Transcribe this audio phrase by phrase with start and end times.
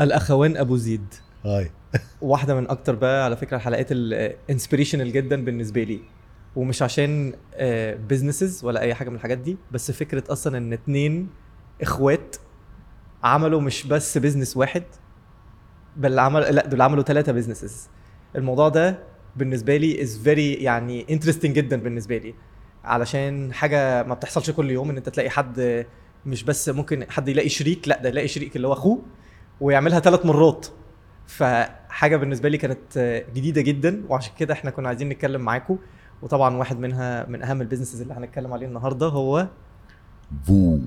[0.00, 1.14] الأخوان أبو زيد.
[1.44, 1.70] Hi.
[2.20, 6.00] واحدة من أكتر بقى على فكرة الحلقات ال inspirational جدا بالنسبة لي.
[6.56, 7.32] ومش عشان
[8.08, 11.28] businesses ولا أي حاجة من الحاجات دي بس فكرة أصلا إن اتنين
[11.82, 12.36] إخوات
[13.22, 14.82] عملوا مش بس business واحد
[15.96, 17.88] بل عمل لا دول عملوا ثلاثة businesses
[18.36, 18.98] الموضوع ده
[19.36, 22.34] بالنسبة لي is very يعني interesting جدا بالنسبة لي.
[22.84, 25.86] علشان حاجة ما بتحصلش كل يوم إن أنت تلاقي حد
[26.26, 29.02] مش بس ممكن حد يلاقي شريك لا ده يلاقي شريك اللي هو أخوه.
[29.60, 30.66] ويعملها ثلاث مرات.
[31.26, 35.78] فحاجة بالنسبة لي كانت جديدة جدا وعشان كده إحنا كنا عايزين نتكلم معاكم
[36.22, 39.46] وطبعا واحد منها من أهم ال businesses اللي هنتكلم عليه النهارده هو
[40.46, 40.78] فو.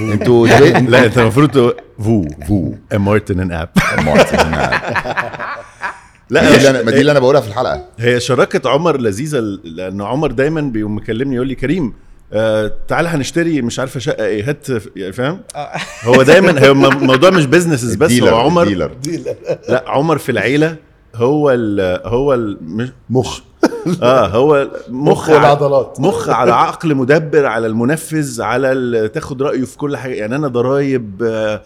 [0.00, 0.46] أنتوا
[0.92, 2.28] لا انت المفروض فو.
[2.48, 2.72] فو.
[2.92, 3.68] mart in an app
[3.98, 4.50] mart in
[6.30, 7.84] لا ما دي اللي أنا ما دي اللي أنا بقولها في الحلقة.
[7.98, 11.92] هي شراكة عمر لذيذة لأن عمر دايما بيقوم مكلمني يقول لي كريم
[12.32, 14.66] آه تعالى هنشتري مش عارفة شقة إيه هات
[14.96, 15.40] يعني فاهم
[16.08, 18.90] هو دايما هو م- الموضوع مش business بس هو عمر ال dealer.
[19.68, 20.76] لا عمر في العيلة
[21.14, 23.40] هو ال هو ال مش مخ
[24.02, 25.96] آه هو مخ والعضلات.
[26.00, 30.48] مخ على عقل مدبر على المنفذ على ال- تاخد رأيه في كل حاجة يعني أنا
[30.48, 31.62] ضرايب آه،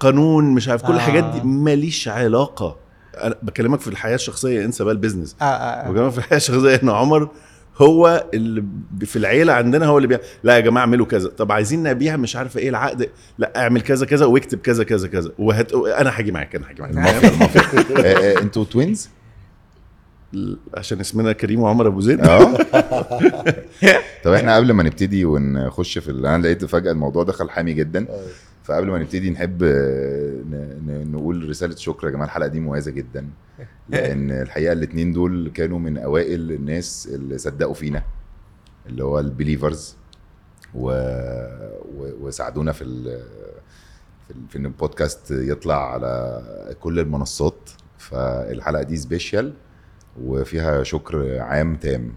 [0.00, 0.96] قانون مش عارف كل آه.
[0.96, 2.76] الحاجات دي ماليش علاقة
[3.22, 5.90] أنا بكلمك في الحياة الشخصية أنسى بقى ال business آه، آه.
[5.90, 7.28] بكلمك في الحياة الشخصية إن عمر
[7.78, 8.64] هو اللي
[9.04, 11.28] في العيلة عندنا هو اللي بيع لا يا جماعة اعملوا كذا.
[11.28, 13.10] طب عايزين نبيع مش عارفة إيه العقد.
[13.38, 15.32] لا اعمل كذا كذا واكتب كذا كذا كذا.
[15.38, 15.72] وهت...
[15.74, 16.94] أنا هاجي معاك أنا هاجي معاك.
[16.94, 17.62] المافيا المافيا.
[18.04, 19.08] آه، آه، أنتوا توينز
[20.74, 22.20] عشان اسمنا كريم وعمر أبو زيد.
[22.20, 22.58] آه.
[24.24, 28.06] طب إحنا قبل ما نبتدي ونخش في أنا لقيت فجأة الموضوع دخل حامي جدا.
[28.68, 29.64] فقبل ما نبتدي نحب
[31.12, 33.28] نقول رسالة شكر يا جماعة الحلقة دي مميزة جدا.
[33.88, 38.02] لأن الحقيقة الاثنين دول كانوا من أوائل الناس اللي صدقوا فينا
[38.86, 39.96] اللي هو ال believers
[40.74, 40.90] و...
[41.96, 42.12] و...
[42.20, 43.04] وساعدونا في ال...
[44.26, 44.48] في, ال...
[44.48, 46.42] في إن البودكاست يطلع على
[46.80, 47.70] كل المنصات.
[47.98, 49.52] فالحلقة دي special
[50.22, 52.12] وفيها شكر عام تام.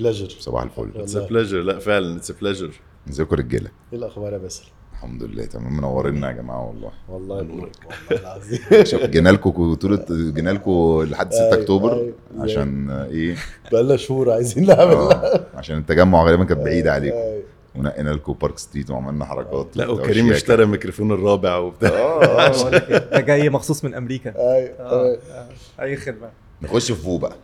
[0.00, 0.90] pleasure صباح الفل.
[0.94, 4.64] it's pleasure لا فعلا it's pleasure ازيكم رجاله إيه الأخبار يا باسل؟
[5.02, 5.76] الحمد لله تمام.
[5.76, 6.90] منورينا يا جماعة والله.
[7.08, 7.72] والله نورك
[8.10, 8.84] والله العظيم.
[8.84, 10.04] شوف جينا لكم طول
[10.34, 12.12] جينا لكم لحد 6 أيوة، أكتوبر أيوة.
[12.38, 13.36] عشان آه، إيه؟
[13.72, 17.16] بقالنا شهور عايزين نعمل آه، عشان التجمع غالبا كانت بعيدة عليكم.
[17.16, 17.42] أيوة.
[17.76, 20.32] ونقينا لكم بارك ستريت وعملنا حركات لا وكريم.
[20.32, 21.90] اشترى الميكروفون الرابع وبتاع.
[21.90, 24.34] آه بقول لك إيه، ده جاي مخصوص من أمريكا.
[24.36, 25.18] أيوه آه،.
[25.30, 25.48] آه،
[25.82, 26.30] أي خدمة.
[26.62, 27.36] نخش في فو بقى.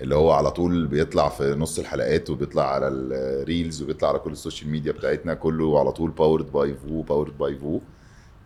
[0.00, 4.32] اللي هو على طول بيطلع في نص الحلقات وبيطلع على ال reels وبيطلع على كل
[4.32, 7.80] ال social media بتاعتنا كله على طول powered by فو powered by فو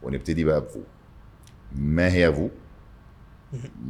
[0.03, 0.81] ونبتدي بقى بفو.
[1.76, 2.48] ما هي فو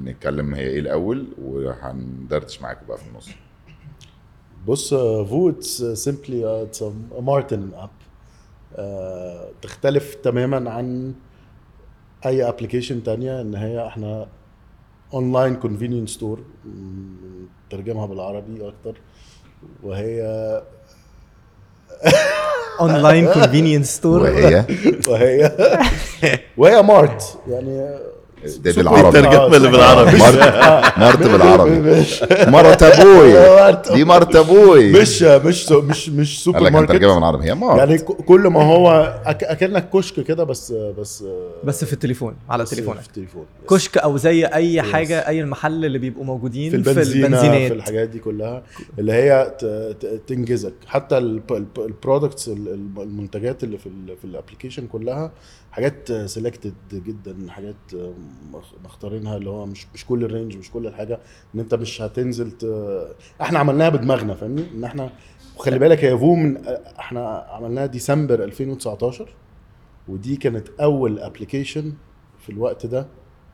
[0.05, 3.29] نتكلم هي إيه الأول وهندردش معاكم بقى في النص.
[4.67, 4.95] بص
[5.29, 6.85] فو it's simply it's
[7.21, 7.91] mart in app
[9.63, 11.15] تختلف تماما عن
[12.27, 13.41] أي application تانية.
[13.41, 14.27] إن هي إحنا
[15.15, 16.41] online convenience store
[17.71, 19.01] ترجمها بالعربي أكتر.
[19.83, 20.23] وهي
[22.81, 24.65] online convenience store وهي؟
[25.09, 25.57] وهي؟
[26.57, 27.39] وهي mart.
[27.49, 27.99] يعني
[28.59, 29.19] ده بالعربي.
[29.19, 30.17] الترجمة اللي بالعربي.
[30.19, 31.81] مرت مرت بالعربي.
[32.57, 32.83] مرت.
[32.83, 33.33] أبوي
[33.97, 36.77] دي مرت أبوي مش مش مش مش سوبر ماركت.
[36.77, 37.79] هنترجمها بالعربي هي مرت.
[37.79, 41.25] يعني كل ما هو أك- أكنك كشك كده بس بس
[41.65, 43.45] بس في التليفون على بس تليفونك في التليفون.
[43.71, 47.73] كشك أو زي أي حاجة أي المحل اللي بيبقوا موجودين في البنزينة في, البنزينات.
[47.73, 48.63] الحاجات دي كلها
[48.99, 49.57] اللي هي
[50.27, 50.75] تنجزك.
[50.87, 55.33] حتى ال products المنتجات اللي في ال في ال application كلها
[55.79, 57.77] حاجات selected جدا حاجات
[58.53, 61.19] مخ- مختارينها اللي هو مش مش كل ال range مش كل الحاجة.
[61.55, 62.65] إن أنت مش هتنزل ت...
[63.41, 65.11] إحنا عملناها بدماغنا فاهمني؟ إن إحنا
[65.57, 66.57] وخلي بالك يا فو من
[66.99, 69.29] إحنا عملناها ديسمبر 2019
[70.09, 71.93] ودي كانت أول application
[72.39, 73.07] في الوقت ده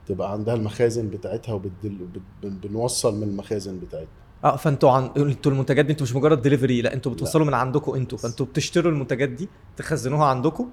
[0.06, 1.98] تبقى عندها المخازن بتاعتها وبتدل
[2.42, 4.08] بت- بنوصل من المخازن بتاعتنا
[4.44, 7.94] آه فأنتوا عن أنتوا المنتجات دي أنتوا مش مجرد دليفري لا أنتوا بتوصلوا من عندكم
[7.94, 10.70] أنتوا فأنتوا بتشتروا المنتجات دي تخزنوها عندكم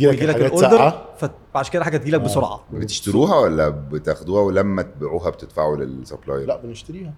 [0.00, 0.92] ويجي لك ال order
[1.54, 2.24] فعشان كده حاجة تجي لك آه.
[2.24, 7.12] بسرعة بتشتروها ولا بتاخدوها ولما تبيعوها بتدفعوا لل supplier؟ لا بنشتريها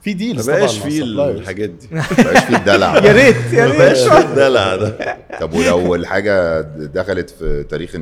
[0.00, 1.38] في ما deals بقاش طبعا في مع ال suppliers.
[1.40, 1.86] الحاجات دي.
[1.92, 3.78] مبقاش في الدلع يا ريت يا ما ريت.
[3.80, 5.18] بقاش في الدلع ده.
[5.40, 7.96] طب ولو الحاجة دخلت في تاريخ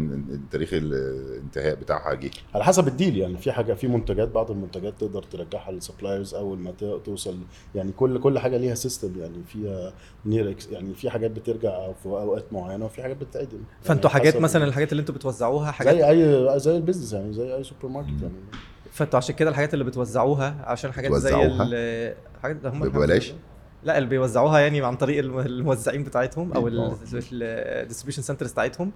[0.51, 3.39] تاريخ الانتهاء بتاعها جه؟ على حسب ال deal يعني.
[3.39, 6.73] في حاجة في منتجات بعض المنتجات تقدر ترجعها لل suppliers أول ما
[7.05, 7.39] توصل.
[7.75, 9.43] يعني كل كل حاجة ليها system يعني.
[9.53, 9.93] فيها
[10.27, 14.65] near يعني في حاجات بترجع في أوقات معينة وفي حاجات بتتعدم فانتوا يعني حاجات مثلا
[14.65, 18.09] الحاجات اللي أنتوا بتوزعوها حاجات زي أي زي ال business يعني زي أي سوبر ماركت
[18.23, 18.35] يعني.
[18.97, 23.33] فانتوا عشان كده الحاجات اللي بتوزعوها عشان حاجات زي بتوزعوها؟ ال- حاجات هم ببلاش؟
[23.85, 26.97] لا اللي بيوزعوها يعني عن طريق الم- الموزعين بتاعتهم أو آه.
[27.33, 28.93] ال distribution centers بتاعتهم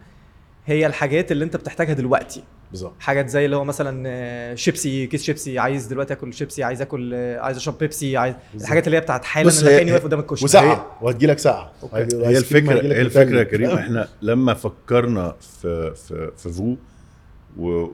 [0.67, 5.23] هي الحاجات اللي انت بتحتاجها دلوقتي بالظبط حاجات زي اللي هو مثلا آه، شيبسي كيس
[5.23, 9.01] شيبسي عايز دلوقتي آكل شيبسي عايز آكل آه، عايز أشرب بيبسي عايز الحاجات اللي هي
[9.01, 11.95] بتاعت حالا بص، أنا هي- كاني واقف قدام الكشري وساعه وهتجيلك ساعه okay.
[11.97, 13.01] وهيجي- هي الفكرة هي.
[13.01, 16.77] الفكرة يا كريم إحنا لما فكرنا في في في فو
[17.59, 17.89] و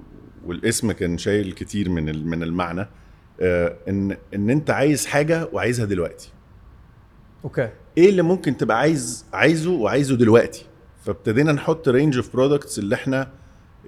[0.47, 2.89] والاسم كان شايل كتير من من المعنى
[3.41, 6.33] آه، ان إن أنت عايز حاجة وعايزها دلوقتي.
[7.45, 7.69] Okay.
[7.99, 10.67] إيه اللي ممكن تبقى عايز عايزه وعايزه دلوقتي؟
[11.05, 13.29] فابتدينا نحط range of products اللي إحنا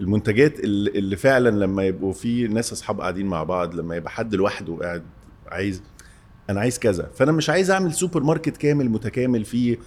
[0.00, 4.34] المنتجات اللي, اللي فعلا لما يبقوا في ناس أصحاب قاعدين مع بعض لما يبقى حد
[4.34, 5.02] لوحده قاعد
[5.46, 5.82] عايز
[6.50, 7.10] أنا عايز كذا.
[7.14, 9.78] فأنا مش عايز أعمل سوبر ماركت كامل متكامل فيه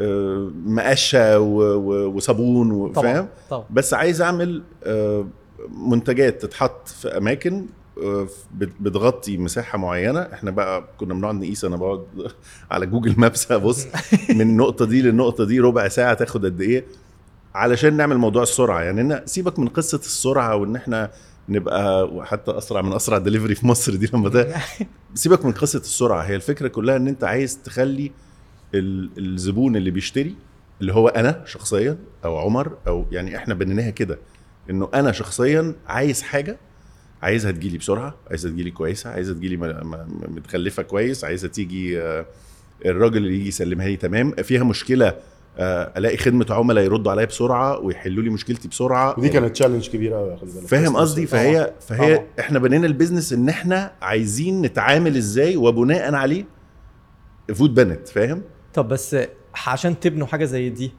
[0.00, 3.28] آه، مقشة وصابون فاهم؟
[3.70, 5.26] بس عايز أعمل آه،
[5.68, 7.66] منتجات تتحط في أماكن
[8.02, 10.20] آه، بت- بتغطي مساحة معينة.
[10.20, 12.04] إحنا بقى كنا بنقعد نقيس أنا بقعد
[12.70, 13.86] على Google Maps أبص
[14.34, 16.84] من النقطه دي للنقطة دي ربع ساعة تاخد قد إيه؟
[17.54, 18.80] علشان نعمل موضوع السرعة.
[18.82, 21.10] يعني إن سيبك من قصة السرعة وإن إحنا
[21.48, 24.54] نبقى وحتى أسرع من أسرع دليفري في مصر دي لما ده
[25.14, 26.22] سيبك من قصة السرعة.
[26.22, 28.10] هي الفكرة كلها إن أنت عايز تخلي
[28.74, 30.34] ال- الزبون اللي بيشتري
[30.80, 34.18] اللي هو أنا شخصيا أو عمر أو يعني إحنا بنيناها كده
[34.70, 36.56] انه أنا شخصيا عايز حاجة
[37.22, 42.26] عايزها تجيلي بسرعة عايزها تجيلي كويسة عايزها تجيلي م- م- متغلفه كويس عايزها تيجي آه،
[42.86, 44.30] الراجل اللي يجي يسلمها لي تمام.
[44.32, 45.16] فيها مشكلة
[45.58, 49.18] آه، الاقي خدمة عملاء يردوا عليا بسرعة ويحلوا لي مشكلتي بسرعة.
[49.18, 50.66] ودي كانت challenge كبيرة قوي خلي بالك.
[50.66, 52.26] فاهم قصدي؟ فهي فهي طبعاً.
[52.40, 56.44] إحنا بنينا ال business إن إحنا عايزين نتعامل إزاي وبناء عليه
[57.54, 58.42] Food بنت فاهم؟
[58.74, 59.16] طب بس
[59.66, 60.92] عشان تبنوا حاجة زي دي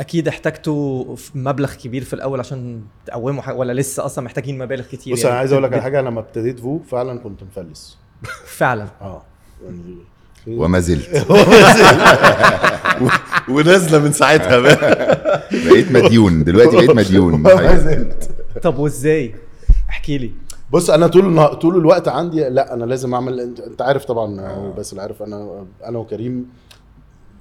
[0.00, 4.84] أكيد احتاجتوا في مبلغ كبير في الأول عشان تقوموا حاجة ولا لسه أصلا محتاجين مبالغ
[4.84, 7.98] كتير بص أنا عايز أقول لك على حاجة لما ابتديت فو فعلا كنت مفلس.
[8.46, 8.88] فعلا.
[9.00, 9.22] آه.
[9.64, 9.96] يعني
[10.60, 11.08] وما زلت.
[13.48, 15.42] ونازلة من ساعتها بقى.
[15.52, 16.44] بقيت مديون.
[16.44, 17.34] دلوقتي بقيت مديون.
[17.34, 18.30] ما زلت.
[18.62, 19.34] طب وإزاي؟
[19.90, 20.30] احكي لي.
[20.70, 24.72] بص أنا طول النهار طول الوقت عندي لا أنا لازم أعمل أنت, انت عارف طبعا
[24.78, 26.48] بس اللي عارف أنا أنا وكريم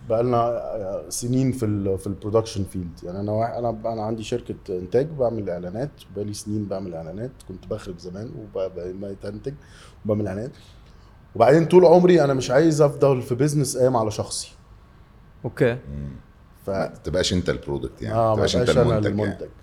[0.09, 5.07] بقالنا سنين في ال في ال production field يعني أنا أنا أنا عندي شركة إنتاج
[5.07, 5.91] بعمل إعلانات.
[6.15, 7.31] بقالي سنين بعمل إعلانات.
[7.47, 9.53] كنت بخرج زمان وبقيت أنتج
[10.05, 10.51] وبعمل إعلانات.
[11.35, 14.51] وبعدين طول عمري أنا مش عايز أفضل في business قايم على شخصي.
[15.45, 15.77] okay.
[16.65, 18.15] ف ما تبقاش أنت ال product يعني.
[18.15, 19.53] آه ما تبقاش أنت بقاش أنا المنتج المنتج يعني.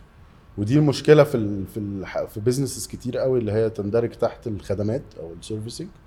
[0.59, 5.03] ودي المشكلة في ال في ال في businesses كتير قوي اللي هي تندرج تحت الخدمات
[5.21, 6.00] أو ال servicing آه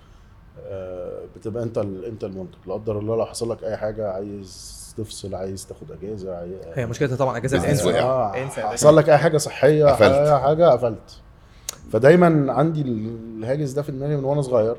[1.35, 5.35] بتبقى انت ال- انت المنتج لا قدر الله لو حصل لك أي حاجة عايز تفصل
[5.35, 7.99] عايز تاخد أجازة عايز هي مشكلتها طبعا أجازة انسى.
[7.99, 10.11] آه انسى حصل لك أي حاجة صحية قفلت.
[10.11, 11.19] اي حاجة قفلت
[11.91, 14.75] فدايما عندي الهاجس ده في دماغي من وأنا صغير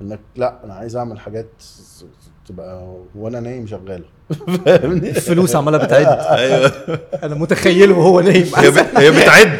[0.00, 1.46] إنك لا أنا عايز أعمل حاجات
[2.46, 4.04] تبقى وأنا نايم شغاله
[4.64, 6.06] فاهمني؟ الفلوس عمالة بتعد.
[6.06, 6.72] أيوه.
[7.22, 8.46] أنا متخيله وهو نايم.
[8.56, 8.98] هي بتعد.
[8.98, 9.58] هي بتعد.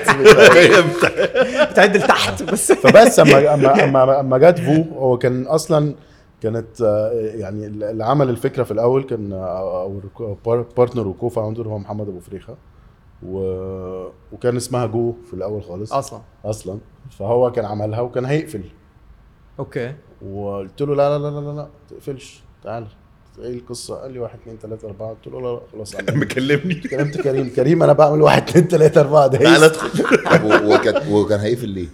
[1.71, 2.73] بتعد لتحت بس.
[2.73, 3.55] فبس أما
[3.85, 5.95] أما أما جت فو هو كان أصلا
[6.43, 6.81] كانت
[7.15, 9.31] يعني اللي عمل الفكرة في الأول كان
[10.77, 12.57] partner و co-founder هو محمد أبو فريخة.
[13.27, 13.39] و...
[14.33, 15.93] وكان اسمها جو في الأول خالص.
[15.93, 16.21] أصلا.
[16.45, 16.79] أصلا.
[17.19, 18.63] فهو كان عملها وكان هيقفل.
[19.59, 19.95] okay.
[20.33, 22.46] وقلت له لا لا لا لا لا, لا ما تقفلش.
[22.67, 22.87] تعالى
[23.39, 25.09] إيه القصة؟ قال لي واحد اثنين ثلاثة أربعة.
[25.11, 27.49] قلت له لا لا خلاص أنا مكلمني كلمت كريم.
[27.49, 29.27] كريم أنا بعمل واحد اثنين ثلاثة أربعة.
[29.27, 29.89] ده تعالى إيه؟ ادخل.
[30.25, 31.87] طب وكان وكان هيقفل ليه؟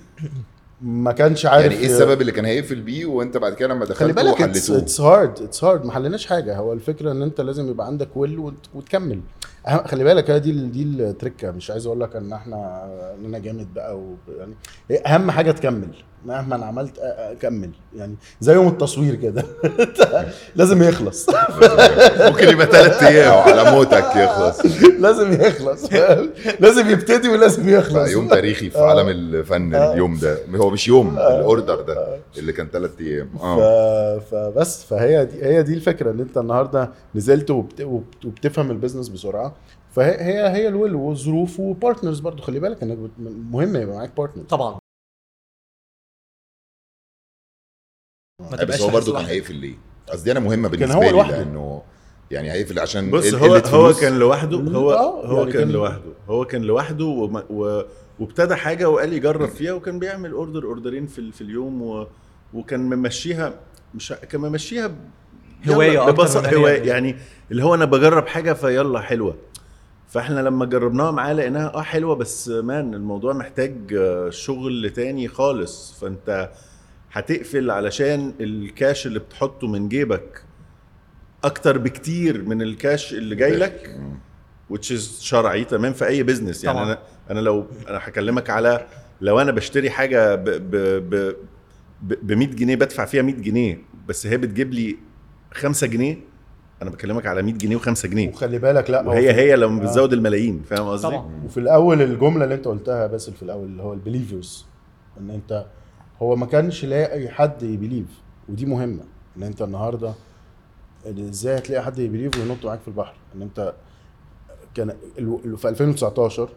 [0.82, 1.62] ما كانش عارف.
[1.72, 4.78] يعني إيه السبب اللي كان هيقفل بيه وأنت بعد كده لما خلي دخلت بالك وحلتوه
[4.78, 6.56] اتس هارد اتس هارد ما حليناش حاجة.
[6.56, 9.20] هو الفكرة إن أنت لازم يبقى عندك will وتكمل.
[9.66, 11.50] أهم- خلي بالك هي دي دي ال trick ة.
[11.50, 12.84] مش عايز أقول لك إن إحنا
[13.20, 14.54] إن أنا جامد بقى و يعني
[15.06, 15.88] أهم حاجة تكمل.
[16.26, 17.70] مهما أنا عملت أكمل.
[17.96, 19.44] يعني زي يوم التصوير كده.
[20.56, 21.26] لازم يخلص.
[22.28, 23.32] ممكن يبقى ثلاث أيام.
[23.48, 24.82] على موتك يخلص.
[24.98, 25.92] لازم يخلص؟
[26.60, 28.10] لازم يبتدي ولازم يخلص.
[28.10, 30.38] يوم تاريخي في عالم الفن اليوم ده.
[30.54, 33.28] هو مش يوم ال order ده اللي كان ثلاث أيام.
[33.40, 34.18] آه.
[34.18, 37.80] فبس فهي دي هي دي الفكرة إن أنت النهارده نزلت وبت...
[37.80, 38.24] وبت...
[38.24, 39.54] وبتفهم ال business بسرعة.
[39.92, 42.42] فهي هي هي ال will والظروف و partners برضو.
[42.42, 42.98] خلي بالك إنك.
[43.50, 44.81] مهم يبقى معاك partner طبعا.
[48.50, 49.24] ما بس هو برضه كان.
[49.24, 49.74] هيقفل ليه؟
[50.08, 51.38] قصدي أنا مهمة بالنسبة هو لي لوحده.
[51.38, 51.82] لأنه
[52.30, 53.92] يعني هيقفل عشان بص هو هو.
[53.92, 57.04] كان لوحده هو آه، هو يعني كان كان- لوحده هو كان لوحده
[58.18, 62.06] وابتدى حاجة وقال يجرب فيها وكان بيعمل order order ين في ال- في اليوم و
[62.54, 63.54] وكان ممشيها
[63.94, 64.94] مش كان ممشيها من
[66.46, 67.16] هي- هواية يعني
[67.50, 69.34] اللي هو أنا بجرب حاجة فيلا حلوة
[70.08, 73.74] فإحنا لما جربناها معاه لقيناها آه حلوة بس man الموضوع محتاج
[74.28, 76.50] شغل تاني خالص فأنت
[77.12, 80.44] هتقفل علشان الكاش اللي بتحطه من جيبك
[81.44, 83.96] أكتر بكتير من الكاش اللي جاي لك
[84.72, 86.86] which is شرعي تمام في أي business يعني طبعاً.
[86.92, 86.98] أنا
[87.30, 88.86] أنا لو أنا هكلمك على
[89.20, 90.76] لو أنا بشتري حاجة ب ب
[91.14, 91.34] ب
[92.02, 93.78] ب 100 جنيه بدفع فيها 100 جنيه
[94.08, 94.96] بس هي بتجيب لي
[95.52, 96.16] 5 جنيه
[96.82, 99.84] أنا بكلمك على 100 جنيه و5 جنيه وخلي بالك لا وهي هي لما آه.
[99.84, 103.82] بتزود الملايين فاهم قصدي؟ طبعا وفي الأول الجملة اللي أنت قلتها بس في الأول اللي
[103.82, 104.66] هو ال believers
[105.20, 105.66] إن أنت
[106.22, 108.06] هو ما كانش لاقي حد ي believe
[108.48, 109.02] ودي مهمة
[109.36, 110.14] إن أنت النهارده
[111.06, 113.74] إزاي هتلاقي حد ي believe وينط معاك في البحر؟ إن أنت
[114.74, 114.96] كان
[115.56, 116.48] في 2019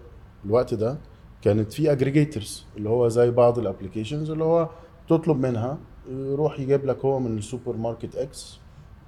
[0.46, 0.98] الوقت ده
[1.42, 4.70] كانت في aggregators اللي هو زي بعض ال applications اللي هو
[5.10, 5.78] تطلب منها
[6.10, 8.60] يروح يجيب لك هو من السوبر ماركت X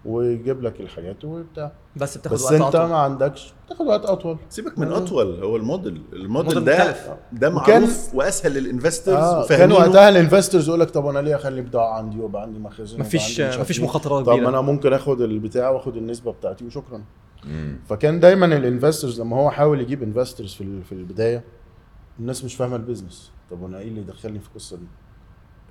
[0.06, 2.90] ويجيب لك الحاجات وبتاع بس بتاخد بس وقت انت أطول.
[2.90, 4.98] ما عندكش تاخد وقت أطول سيبك من آه.
[4.98, 7.10] أطول هو ال model ال model model ده مختلف.
[7.32, 11.20] ده وكان- معروف وأسهل لل investors آه كان وقتها ال investors يقول لك طب أنا
[11.20, 14.94] ليه أخلي بضاعة عندي ويبقى عندي مخازن مفيش مفيش إيه؟ مخاطرات طب كبيرة أنا ممكن
[14.94, 17.04] آخد البتاع وآخد النسبة بتاعتي وشكرا
[17.46, 17.80] مم.
[17.90, 21.44] فكان دايما ال investors لما هو حاول يجيب investors في ال- في البداية
[22.20, 24.88] الناس مش فاهمة ال business طب وأنا إيه اللي يدخلني في القصة دي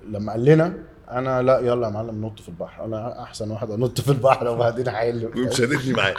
[0.09, 0.73] لما قال لنا
[1.11, 2.85] أنا لا يلا يا معلم نط في البحر.
[2.85, 6.13] أنا أحسن واحد أنط في البحر وبعدين هحل ومشادتني معاه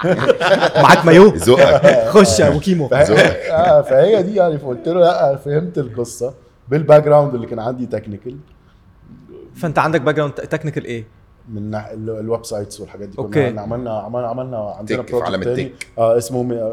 [0.82, 2.08] معاك مايو؟ ذوقك.
[2.08, 2.88] خش يا أبو كيمو.
[2.88, 6.34] فهي, آه فهي دي يعني فقلت له لا فهمت القصة.
[6.68, 8.36] بال background اللي كان عندي technical
[9.54, 11.06] فأنت عندك background technical إيه؟
[11.48, 13.46] من ال websites والحاجات دي كنا okay.
[13.46, 15.62] عملنا عملنا عملنا, عملنا عندنا tech في عالم project تاني.
[15.62, 15.86] ال tech.
[15.98, 16.70] آه اسمه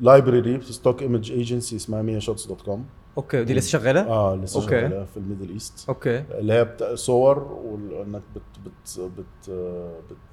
[0.00, 2.84] library stock image agency اسمها ميا shots dot com.
[3.18, 4.70] okay دي لسه شغالة؟ آه لسه okay.
[4.80, 9.50] شغالة في ال Middle East okay اللي هي بتا- صور وانك بت بت بت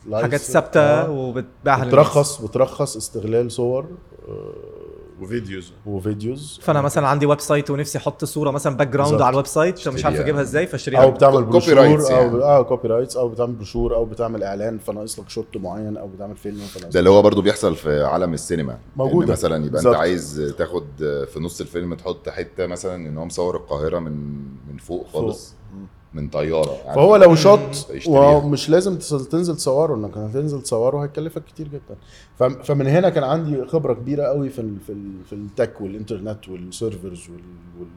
[0.07, 1.09] بت حاجات ثابتة آه.
[1.11, 1.87] وبتبيعها للناس.
[1.93, 3.85] بترخص بترخص استغلال صور
[4.29, 4.53] آه،
[5.21, 9.21] و videos و videos فأنا مثلا عندي website ونفسي أحط صورة مثلا background.
[9.21, 10.19] على ال website مش عارف.
[10.19, 12.43] أجيبها إزاي فأشتريها أو بتعمل copy brochure rights أو يعني.
[12.43, 16.59] آه copyrights أو بتعمل بروشور أو بتعمل إعلان فناقص لك shot معين أو بتعمل فيلم
[16.91, 19.27] ده اللي هو برضو بيحصل في عالم السينما موجودة.
[19.27, 19.87] إن مثلا يبقى بالظبط.
[19.93, 20.85] انت عايز تاخد
[21.33, 24.37] في نص الفيلم تحط حتة مثلا إن هو مصور القاهرة من
[24.71, 25.55] من فوق خالص
[26.13, 27.33] من طيارة عارف فهو لو
[27.91, 28.29] يشتريها.
[28.35, 31.97] ومش لازم تصل- تنزل تصوره انك هتنزل تصوره هيكلفك كتير جدا
[32.63, 37.29] فمن هنا كان عندي خبرة كبيرة قوي في ال في ال في ال tech والإنترنت
[37.29, 37.39] وال servers وال
[37.79, 37.87] وال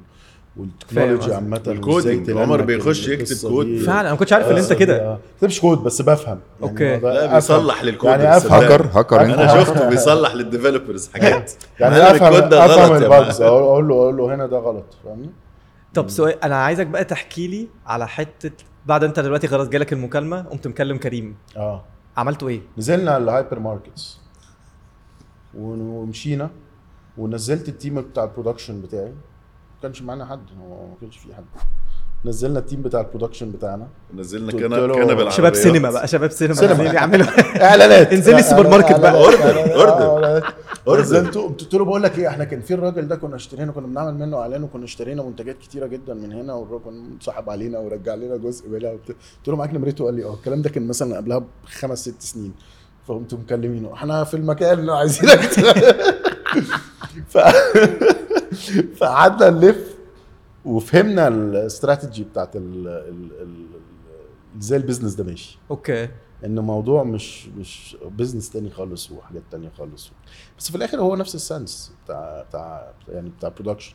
[0.56, 3.66] والتكنولوجي عامة تلمك عمر بيخش يكتب كود.
[3.66, 3.78] دي.
[3.78, 7.00] فعلا أنا ما كنتش عارف إن أنت آه، كده ما كتبش كود بس بفهم يعني
[7.00, 7.34] ده لا أفهم.
[7.58, 8.64] بيصلح للكود يعني صدقني.
[8.64, 13.40] hacker hacker انت أنا شفته بيصلح لل developers حاجات يعني افهم الكود ده غلط.
[13.40, 15.30] أقول له أقول له هنا ده غلط فاهمني
[15.94, 20.42] طب سؤال أنا عايزك بقى تحكي لي على حتة بعد أنت دلوقتي خلاص جالك المكالمة
[20.42, 21.36] قمت مكلم كريم.
[21.56, 21.84] آه.
[22.16, 24.20] عملتوا إيه؟ نزلنا ال hypermarkets
[25.54, 26.50] ومشينا
[27.18, 29.08] ونزلت ال team بتاع ال production بتاعي.
[29.10, 31.44] ما كانش معانا حد هو ما كانش في حد.
[32.24, 33.86] نزلنا ال team بتاع ال production بتاعنا.
[34.14, 35.32] نزلنا كنا بالعربيات.
[35.32, 36.54] شباب سينما بقى شباب سينما.
[36.54, 36.84] سينما.
[36.84, 37.26] يعملوا
[37.68, 38.12] إعلانات.
[38.12, 39.14] انزل السوبر ماركت بقى.
[39.24, 40.54] order، order.
[40.86, 41.02] order.
[41.02, 44.14] نزلته قلت له بقول لك إيه إحنا كان في الراجل ده كنا اشترينا كنا بنعمل
[44.14, 48.36] منه إعلان وكنا اشترينا منتجات كتيرة جدا من هنا والراجل كان صاحب علينا ورجع لنا
[48.36, 49.16] جزء منها قلت
[49.48, 52.52] له معاك نمرته؟ قال لي آه الكلام ده كان مثلا قبلها بخمس ست سنين.
[53.08, 53.94] فقمت مكلمينه.
[53.94, 55.40] إحنا في المكان اللي عايزينك
[57.32, 57.38] ف...
[59.00, 59.91] فقعدنا نلف
[60.64, 62.88] وفهمنا الاستراتيجي بتاعت ال...
[62.88, 63.42] ال...
[63.42, 63.66] ال...
[64.60, 65.58] إزاي ال business ده ماشي.
[65.70, 66.08] okay.
[66.44, 70.12] ان الموضوع مش مش business تاني خالص وحاجات تانية خالص.
[70.58, 73.94] بس في الآخر هو نفس ال sense بتاع بتاع يعني بتاع production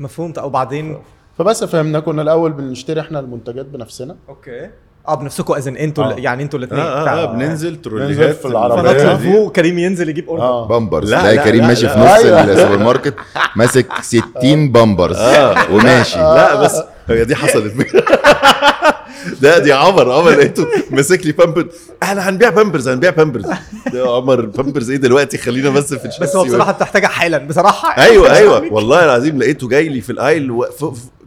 [0.00, 0.32] مفهوم.
[0.38, 1.02] أو بعدين
[1.38, 4.16] فبس فهمنا كنا الأول بنشتري إحنا المنتجات بنفسنا.
[4.28, 4.70] okay.
[5.08, 6.14] آه بنفسكم ازن أنتوا آه.
[6.18, 9.32] يعني أنتوا الاثنين آه آه, آه بننزل تروليهات في.
[9.32, 10.66] فوق كريم ينزل يجيب order آه.
[10.66, 11.92] بامبرز لا، تلاقي لا، كريم لا، ماشي لا.
[11.92, 12.44] في نص أيوة.
[12.44, 13.14] السوبر ماركت
[13.56, 15.72] ماسك 60 بامبرز آه.
[15.72, 16.18] وماشي.
[16.18, 17.72] لا بس هي دي حصلت.
[19.42, 21.66] ده دي عمر عمر لقيته ماسك لي بامبرز
[22.02, 23.46] إحنا هنبيع بامبرز هنبيع بامبرز
[23.92, 28.02] ده عمر بامبرز إيه دلوقتي؟ خلينا بس في بس هو بصراحة بتحتاجها حالا بصراحة.
[28.02, 28.72] أيوه أيوه.
[28.72, 30.64] والله العظيم لقيته جاي لي في ال aisle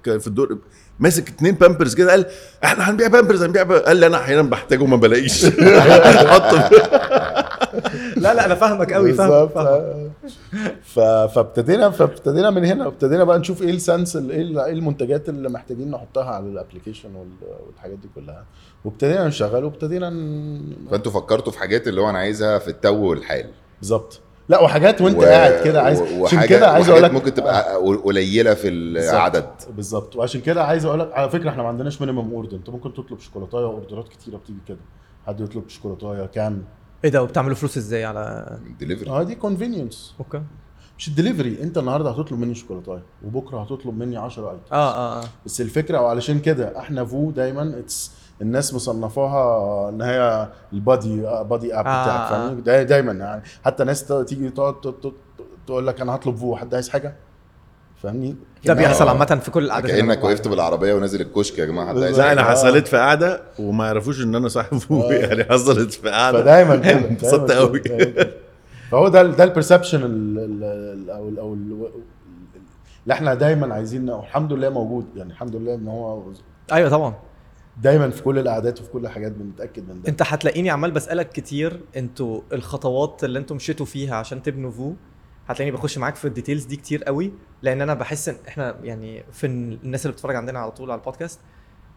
[0.04, 0.58] في الدور.
[1.02, 2.26] ماسك اتنين بامبرز كده قال
[2.64, 3.86] إحنا هنبيع بامبرز هنبيع بامبرز.
[3.88, 5.46] قال لي أنا أحيانا بحتاجه ما بلاقيش.
[8.16, 10.12] لا لا أنا فاهمك قوي فاهمك.
[11.34, 15.50] فابتدينا فابتدينا من هنا وابتدينا بقى نشوف إيه ال sense ال- إيه ال- المنتجات اللي
[15.50, 17.30] محتاجين نحطها على ال application وال-
[17.68, 18.46] والحاجات دي كلها.
[18.86, 20.62] وابتدينا نشغل وابتدينا ن...
[20.92, 23.46] فأنتوا فكرتوا في حاجات اللي هو أنا عايزها في التو والحال.
[23.80, 24.20] بالظبط.
[24.52, 27.24] لا وحاجات وانت و- قاعد كده عايز و- عشان وحاجة- كده عايز أقول لك وحاجات
[27.26, 29.50] ممكن تبقى قليلة في العدد.
[29.76, 30.16] بالظبط.
[30.16, 33.20] وعشان كده عايز أقول لك على فكرة إحنا ما عندناش minimum order أنت ممكن تطلب
[33.20, 34.78] شوكولاتاية و orderات كتيرة بتيجي كده.
[35.28, 36.64] حد يطلب شوكولاتاية كام
[37.04, 40.42] إيه ده؟ وبتعملوا فلوس إزاي على ديليفري آه دي convenience okay.
[40.98, 41.64] مش الدليفري.
[41.64, 45.26] أنت النهارده هتطلب مني شوكولاتاية وبكرة هتطلب مني 10 item آه آه آه.
[45.46, 51.74] بس الفكرة وعلشان كده إحنا فو دايما اتس الناس مصنفاها إن هي ال buddy buddy
[51.80, 52.30] app آه، بتاعك آه.
[52.30, 53.42] فاهمني؟ دا- دايما يعني.
[53.66, 55.14] حتى ناس تيجي تقعد ت- ت-
[55.68, 57.16] تقول لك أنا هطلب فو حد عايز حاجة؟
[58.04, 61.88] فاهمني؟ ده كأنها- بيحصل عامة في كل القعدات كانك وقفت بالعربية ونازل الكشك يا جماعة
[61.90, 65.12] حد عايز لا أنا حاجة؟ حصلت في قعدة وما يعرفوش إن أنا صاحب آه.
[65.14, 66.42] يعني حصلت في قعدة.
[66.42, 67.82] فدايما كده انبسطت قوي.
[68.92, 70.08] فهو ده ده ال perception أو
[71.30, 71.90] ال أو ال
[73.04, 76.24] اللي إحنا دايما عايزين والحمد لله موجود يعني الحمد لله إن هو
[76.72, 77.14] أيوه طبعا.
[77.78, 80.10] دايما في كل القعدات وفي كل الحاجات بنتأكد من ده.
[80.10, 84.94] انت هتلاقيني عمال بسألك كتير أنتوا الخطوات اللي أنتوا مشيتوا فيها عشان تبنوا فو
[85.48, 89.24] هتلاقيني بخش معاك في ال details دي كتير قوي لأن أنا بحس إن إحنا يعني
[89.32, 91.40] في الناس اللي بتتفرج عندنا على طول على البودكاست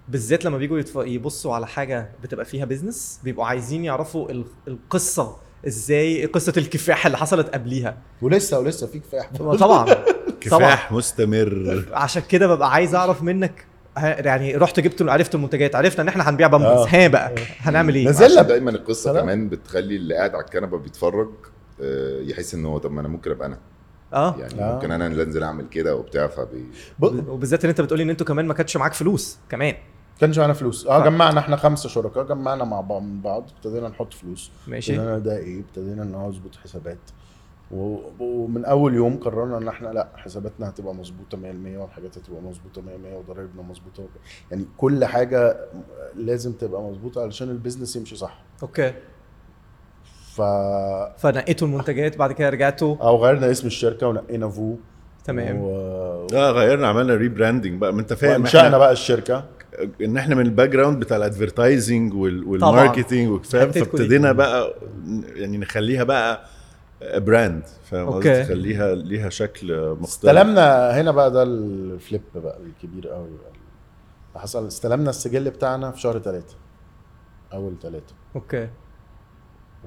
[0.09, 5.37] بالذات لما بيجوا يتف- يبصوا على حاجة بتبقى فيها business بيبقوا عايزين يعرفوا ال- القصة
[5.66, 7.97] إزاي قصة الكفاح اللي حصلت قبليها.
[8.23, 9.31] ولسه ولسه في كفاح.
[9.33, 9.57] طبعا.
[9.66, 9.95] طبعا.
[10.40, 11.85] كفاح مستمر.
[11.93, 13.66] عشان كده ببقى عايز أعرف منك
[13.97, 16.87] يعني رحت جبت عرفت المنتجات عرفنا ان إحنا هنبيع بامبرز آه.
[17.05, 18.47] ها بقى هنعمل إيه نزل عشان لك.
[18.47, 19.23] دايما القصة سلام.
[19.25, 21.29] كمان بتخلي اللي قاعد على الكنبة بيتفرج
[21.83, 23.59] آه، يحس إن هو طب ما أنا ممكن أبقى أنا
[24.13, 24.75] آه يعني آه.
[24.75, 26.65] ممكن أنا اللي أنزل أعمل كده وبتاع فبي
[26.99, 29.75] ب- وبالذات إن أنت بتقولي إن أنتوا كمان ما كانش معاك فلوس كمان
[30.21, 31.05] كانش معانا فلوس آه آه.
[31.05, 32.81] جمعنا إحنا خمسة شركاء جمعنا مع
[33.25, 36.99] بعض ابتدينا نحط فلوس ماشي ابتدينا ده إيه ابتدينا نظبط حسابات
[37.71, 41.40] ومن أول يوم قررنا إن إحنا لأ حساباتنا هتبقى مظبوطة 100%
[41.78, 42.85] والحاجات هتبقى مظبوطة 100%
[43.16, 44.04] وضرايبنا مظبوطة.
[44.50, 45.56] يعني كل حاجة
[46.16, 48.42] لازم تبقى مظبوطة علشان ال business يمشي صح.
[48.62, 48.93] okay.
[50.35, 50.42] ف
[51.18, 54.75] فنقيتوا المنتجات بعد كده رجعتوا؟ أو غيرنا اسم الشركة ونقينا فو
[55.25, 55.56] تمام.
[55.61, 55.71] و...
[56.35, 57.92] آه غيرنا عملنا rebranding بقى.
[57.92, 59.44] ما أنت فاهم إحنا بقى الشركة.
[60.00, 63.97] إن إحنا من ال background بتاع ال advertising وال marketing فاهم حتتك دي.
[63.99, 64.75] فابتدينا بقى
[65.35, 66.44] يعني نخليها بقى
[67.14, 68.11] brand فاهم.
[68.11, 70.05] قصدي؟ تخليها ليها شكل مختلف.
[70.31, 73.51] استلمنا هنا بقى ده ال flip بقى الكبير قوي بقى.
[74.29, 76.55] اللي حصل استلمنا السجل بتاعنا في شهر ثلاثة
[77.53, 78.69] أول ثلاثة okay.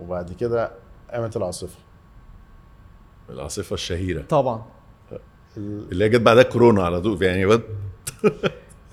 [0.02, 0.72] وبعد كده
[1.12, 1.80] قامت العاصفة.
[3.30, 4.22] العاصفة الشهيرة.
[4.22, 4.66] طبعا.
[5.58, 7.64] ال- اللي هي جت بعدها كورونا على طول يعني بد-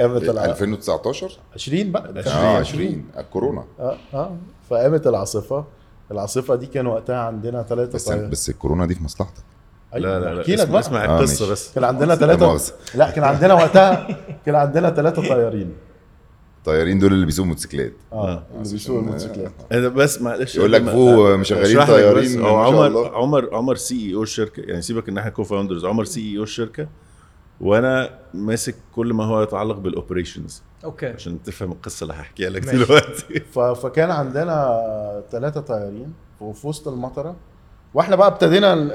[0.01, 2.13] قامت العاصفه 2019 20 بقى.
[2.13, 3.65] ده كان آه 20 الكورونا.
[3.81, 4.37] آه آه.
[4.71, 5.65] فقامت العاصفة.
[6.11, 9.43] العاصفة دي كان وقتها عندنا ثلاثة بس بس الكورونا دي في مصلحتك.
[9.95, 10.81] لا لا لا احكي لك اسمع, بقى.
[10.81, 11.53] اسمع آه، القصة ماشي.
[11.53, 11.73] بس.
[11.75, 12.73] كان عندنا مؤاخذة.
[12.95, 14.09] لا كان عندنا وقتها
[14.47, 15.73] كان عندنا ثلاثة طيارين.
[16.59, 17.93] الطيارين دول اللي بيسوقوا موتوسيكلات.
[18.13, 18.43] آه آه.
[18.61, 19.53] اللي بيسوقوا الموتوسيكلات.
[19.73, 23.15] أنا بس معلش بقول لك ما- فوق مشغلين طيارين هو عمر.
[23.15, 24.61] عمر عمر CEO الشركة.
[24.61, 26.87] يعني سيبك إن إحنا co-founders عمر CEO الشركة
[27.61, 31.07] وأنا ماسك كل ما هو يتعلق بال operations okay.
[31.07, 32.85] عشان تفهم القصة اللي هحكيها لك ماشي.
[32.85, 33.41] دلوقتي.
[33.83, 36.13] فكان عندنا ثلاثة طيارين
[36.53, 37.37] في وسط المطرة.
[37.95, 38.91] وإحنا بقى ابتدينا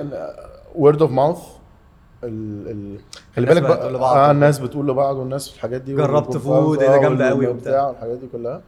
[0.75, 1.39] word of mouth
[2.21, 3.93] خلي بالك بقى.
[3.95, 7.87] آه الناس بتقول لبعض والناس في الحاجات دي جربت فو، إيه ده وال- قوي وبتاع.
[7.87, 8.61] والحاجات دي كلها.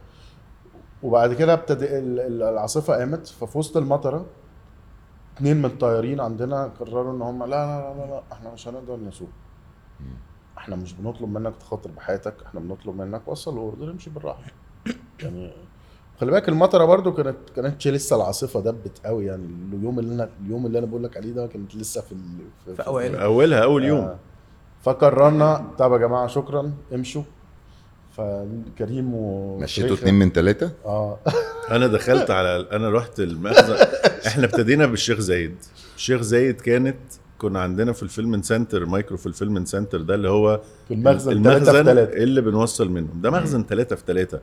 [1.02, 3.26] وبعد كده ابتدى ال- ال- العاصفة قامت.
[3.26, 4.24] ففي وسط المطرة
[5.36, 9.28] اتنين من الطيارين عندنا قرروا إن هم لا لا لا لا إحنا مش هنقدر نسوق.
[10.58, 14.42] إحنا مش بنطلب منك تخاطر بحياتك إحنا بنطلب منك وصل الاوردر امشي بالراحة.
[15.22, 15.52] يعني
[16.20, 20.66] خلي بالك المطرة برضو كانت كانتش لسه العاصفة دبت قوي يعني اليوم اللي أنا اليوم
[20.66, 22.76] اللي أنا بقول لك عليه ده كانت لسه في ال...
[22.76, 23.16] في أوائل.
[23.16, 24.04] اولها أول يوم.
[24.04, 24.18] آه.
[24.82, 27.22] فقررنا طب يا جماعة شكرا امشوا.
[28.16, 31.18] فكريم و مشيتوا اتنين من ثلاثة آه.
[31.70, 33.76] أنا دخلت على أنا رحت المخزن.
[34.26, 35.56] إحنا ابتدينا بالشيخ زايد.
[35.96, 36.96] الشيخ زايد كانت
[37.42, 41.64] كنا عندنا في ال fulfillment center مايكرو fulfillment center ده اللي هو في المخزن ثلاثة
[41.64, 44.40] في المخزن ثلاثة اللي بنوصل منهم ده مخزن ثلاثة في ثلاثة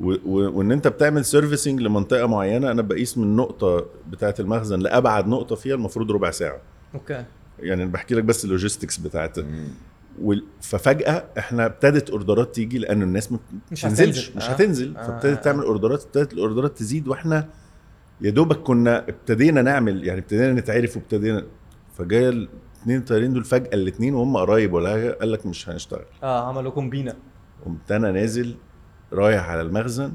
[0.00, 5.28] و- و- وإن أنت بتعمل servicing لمنطقة معينة أنا بقيس من النقطه بتاعة المخزن لأبعد
[5.28, 6.60] نقطة فيها المفروض ربع ساعة.
[6.94, 7.24] okay.
[7.60, 9.38] يعني أنا بحكي لك بس ال logistics بتاعت
[10.22, 13.38] وال- ففجأة إحنا ابتدت أوردرات تيجي لأن الناس ما
[13.72, 14.36] مش بتنزلش هتنزل.
[14.36, 14.44] مش.
[14.50, 14.96] هتنزل.
[14.96, 15.42] آه، فابتدت آه.
[15.42, 17.48] تعمل أوردرات ابتدت الأوردرات تزيد وإحنا
[18.20, 21.44] يا دوبك كنا ابتدينا نعمل يعني ابتدينا نتعرف وابتدينا
[22.00, 26.04] فجاء الاثنين الطيارين دول فجأة الاثنين وهم قرايب ولا حاجة قال لك مش هنشتغل.
[26.22, 27.16] آه عملوا كومبينا
[27.66, 28.54] قمت أنا نازل
[29.12, 30.12] رايح على المخزن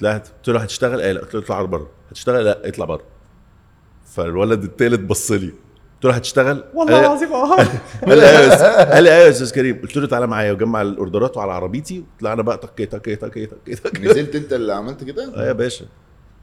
[0.00, 3.02] طلعت قلت له هتشتغل؟ إيه لا قلت له اطلع بره هتشتغل؟ لا اطلع بره.
[4.06, 5.46] فالولد التالت بص لي.
[5.94, 7.56] قلت له هتشتغل؟ والله العظيم آه.
[8.08, 9.80] قال لي أيوه قال لي أيوه يا أستاذ كريم.
[9.82, 14.36] قلت له تعالى معايا وجمع الأوردرات وعلى عربيتي طلعنا بقى تكي تكي تكي تكي نزلت
[14.36, 15.84] أنت اللي عملت كده؟ آه يا باشا.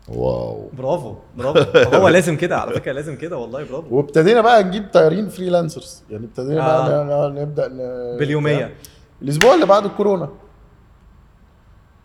[0.08, 0.70] wow.
[0.78, 1.98] برافو برافو.
[1.98, 3.96] هو لازم كده على فكرة لازم كده والله برافو.
[3.96, 7.04] وابتدينا بقى نجيب طيارين freelancers يعني ابتدينا آه.
[7.06, 8.76] بقى نبدأ ن- باليومية.
[9.22, 10.30] الأسبوع اللي بعد الكورونا.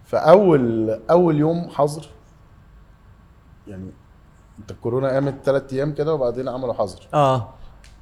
[0.05, 2.07] فاول أول يوم حظر.
[3.69, 3.91] يعني
[4.59, 7.09] أنت الكورونا قامت ثلاث أيام كده وبعدين عملوا حظر.
[7.15, 7.49] آه.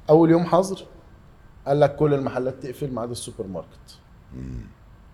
[0.09, 0.83] أول يوم حظر
[1.67, 3.97] قال لك كل المحلات تقفل ما عدا السوبر ماركت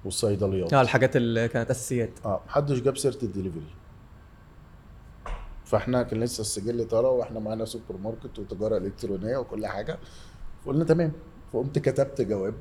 [0.06, 0.74] والصيدليات.
[0.74, 2.10] آه الحاجات اللي كانت أساسيات.
[2.26, 3.62] آه محدش جاب سيرة الدليفري.
[5.68, 10.00] فاحنا كان لسه السجل طرى وإحنا معانا سوبر ماركت وتجارة إلكترونية وكل حاجة.
[10.66, 11.12] فقلنا تمام.
[11.54, 12.54] فقمت كتبت جواب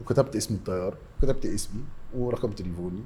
[0.00, 1.84] وكتبت اسم الطيار وكتبت اسمي
[2.16, 3.04] ورقم تليفوني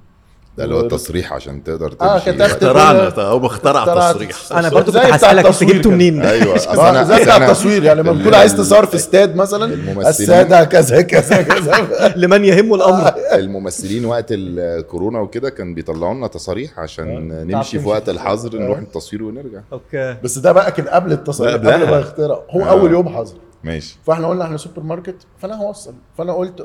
[0.58, 2.24] ده اللي هو التصريح عشان تقدر آه تمشي.
[2.32, 4.52] كتبت اخترعنا كل- هو مخترع اخترعت- تصريح.
[4.52, 5.90] أنا برضو زي كنت هسالك أنت التصوير جبته.
[5.90, 6.56] منين أيوه.
[6.56, 10.64] أصل أنا زي بتاع التصوير يعني لما بتكون عايز تصور في استاد مثلا الممثلين- السادة
[10.64, 11.86] كذا كذا كذا.
[12.22, 13.12] لمن يهمه الأمر.
[13.40, 17.44] الممثلين وقت الكورونا وكده كان بيطلعوا لنا تصاريح عشان آه.
[17.44, 18.08] نمشي في وقت.
[18.08, 18.62] الحظر آه.
[18.62, 19.60] نروح التصوير ونرجع.
[19.72, 20.16] okay.
[20.24, 21.90] بس ده بقى كان قبل التصوير لا، قبل.
[21.90, 22.40] ما يخترع.
[22.50, 22.70] هو آه.
[22.70, 23.34] أول يوم حظر.
[23.64, 23.98] ماشي.
[24.06, 25.94] فإحنا قلنا إحنا سوبر ماركت فأنا هوصل.
[26.18, 26.62] فأنا قلت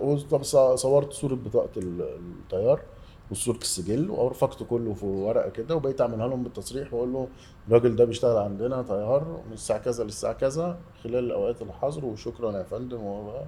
[0.76, 2.06] صورت صورة بطاقة ال-
[3.32, 7.28] وصوره السجل ورفقت كله في ورقة كده وبقيت أعملها لهم بالتصريح وأقول له
[7.68, 12.64] الراجل ده بيشتغل عندنا طيار من الساعة كذا للساعة كذا خلال أوقات الحظر وشكرا يا
[12.64, 13.00] فندم.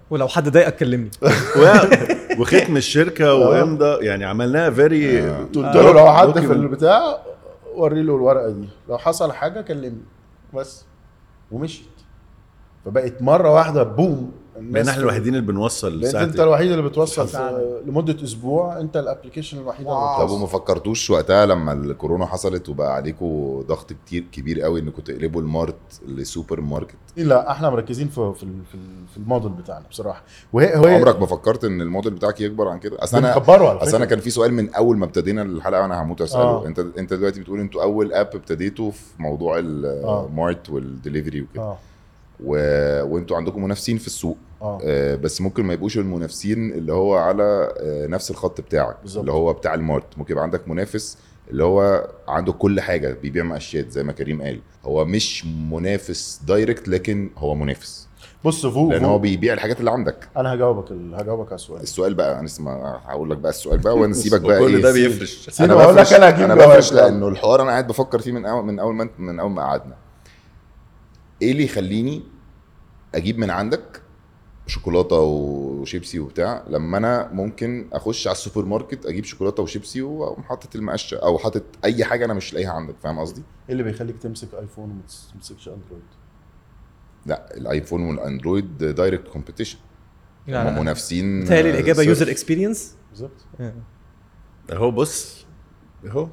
[0.09, 1.09] ولو حد ضايقك كلمني
[2.39, 5.39] وختم الشركة وامضى يعني عملناها very آه.
[5.43, 7.17] قلت له لو حد في البتاع
[7.75, 10.01] وري له الورقة دي لو حصل حاجة كلمني
[10.53, 10.85] بس.
[11.51, 11.85] ومشيت.
[12.85, 17.27] فبقت مرة واحدة boom بقينا إحنا الوحيدين اللي بنوصل ساعة انت الوحيد اللي بتوصل
[17.85, 20.17] لمدة أسبوع انت ال application الوحيد اللي wow.
[20.17, 25.01] طب بتوصل وما فكرتوش وقتها لما الكورونا حصلت وبقى عليكم ضغط كتير كبير قوي انكم
[25.01, 25.75] تقلبوا ال mart
[26.07, 30.23] لسوبر ماركت لا إحنا مركزين في في ال- في, ال- في الموديل بتاعنا بصراحة.
[30.53, 33.33] وهي وهي عمرك ما فكرت إن الموديل بتاعك يكبر عن كده؟ أصل أنا
[33.83, 36.41] أصل أنا كان في سؤال من أول ما ابتدينا الحلقة وأنا هموت أسأله.
[36.43, 36.65] آه.
[36.67, 40.25] انت أنت دلوقتي بتقول إنتوا أول app ابتديتوا في موضوع آه.
[40.29, 41.61] ال mart وال delivery وكده.
[41.63, 41.77] آه.
[42.45, 42.53] و...
[43.13, 44.37] وأنتوا عندكم منافسين في السوق.
[44.61, 49.19] آه، بس ممكن ما يبقوش المنافسين اللي هو على آه، نفس الخط بتاعك بالظبط.
[49.19, 50.17] اللي هو بتاع ال mart.
[50.17, 51.17] ممكن يبقى عندك منافس
[51.49, 54.59] اللي هو عنده كل حاجة بيبيع مقشات زي ما كريم قال.
[54.85, 58.07] هو مش منافس direct لكن هو منافس.
[58.45, 59.21] بص فوق لأن هو فوق.
[59.21, 60.29] بيبيع الحاجات اللي عندك.
[60.37, 61.81] أنا هجاوبك ال- هجاوبك على السؤال.
[61.81, 64.81] السؤال بقى أنا اسمع هقول لك بقى السؤال بقى ونسيبك بقى كل إيه.
[64.83, 65.49] ده بيفرش.
[65.49, 66.55] سيبني أقول لك أنا هجيب أنا.
[66.55, 69.61] بفرش لأنه الحوار أنا قاعد بفكر فيه من اول من أول ما من أول ما
[69.61, 69.95] قعدنا.
[71.41, 72.21] إيه اللي يخليني
[73.15, 74.01] أجيب من عندك
[74.69, 80.75] شوكولاتة وشيبسي وبتاع لما أنا ممكن أخش على السوبر ماركت أجيب شوكولاتة وشيبسي وأقوم حاطط
[80.75, 84.47] المقشة أو حاطط أي حاجة أنا مش لاقيها عندك فاهم قصدي؟ إيه اللي بيخليك تمسك
[84.53, 85.01] آيفون وما
[85.33, 86.03] تمسكش أندرويد؟
[87.25, 89.77] لا الآيفون والأندرويد direct competition
[90.49, 92.29] هم منافسين بتهيألي الإجابة آه، user صرف.
[92.29, 93.31] experience بالظبط
[94.71, 95.45] أهو بص.
[96.05, 96.27] أهو.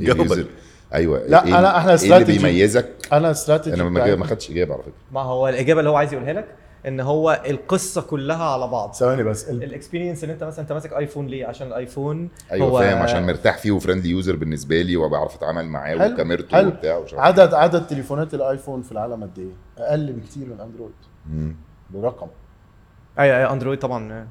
[0.00, 0.46] إيه جاوبك.
[0.94, 1.26] أيوه.
[1.26, 2.38] لا، إيه- أنا- إحنا إيه اللي استراتيجي.
[2.38, 4.92] بيميزك؟ أنا استراتيجي أنا ما خدتش إجابة على فكرة.
[5.12, 6.56] ما هو الإجابة اللي هو عايز يقولها لك
[6.88, 8.92] إن هو القصة كلها على بعض.
[8.94, 12.68] ثواني بس ال- ال experience إن أنت مثلا أنت ماسك ايفون ليه؟ عشان الايفون أيوه
[12.68, 16.66] هو فاهم عشان مرتاح فيه و friendly user بالنسبة لي وبعرف أتعامل معاه وكاميرته.
[16.68, 20.92] وبتاع ومش عارف عدد عدد تليفونات الايفون في العالم قد إيه؟ أقل بكتير من أندرويد.
[21.30, 21.56] مم.
[21.90, 22.28] برقم.
[23.18, 24.28] اي أي أندرويد طبعا.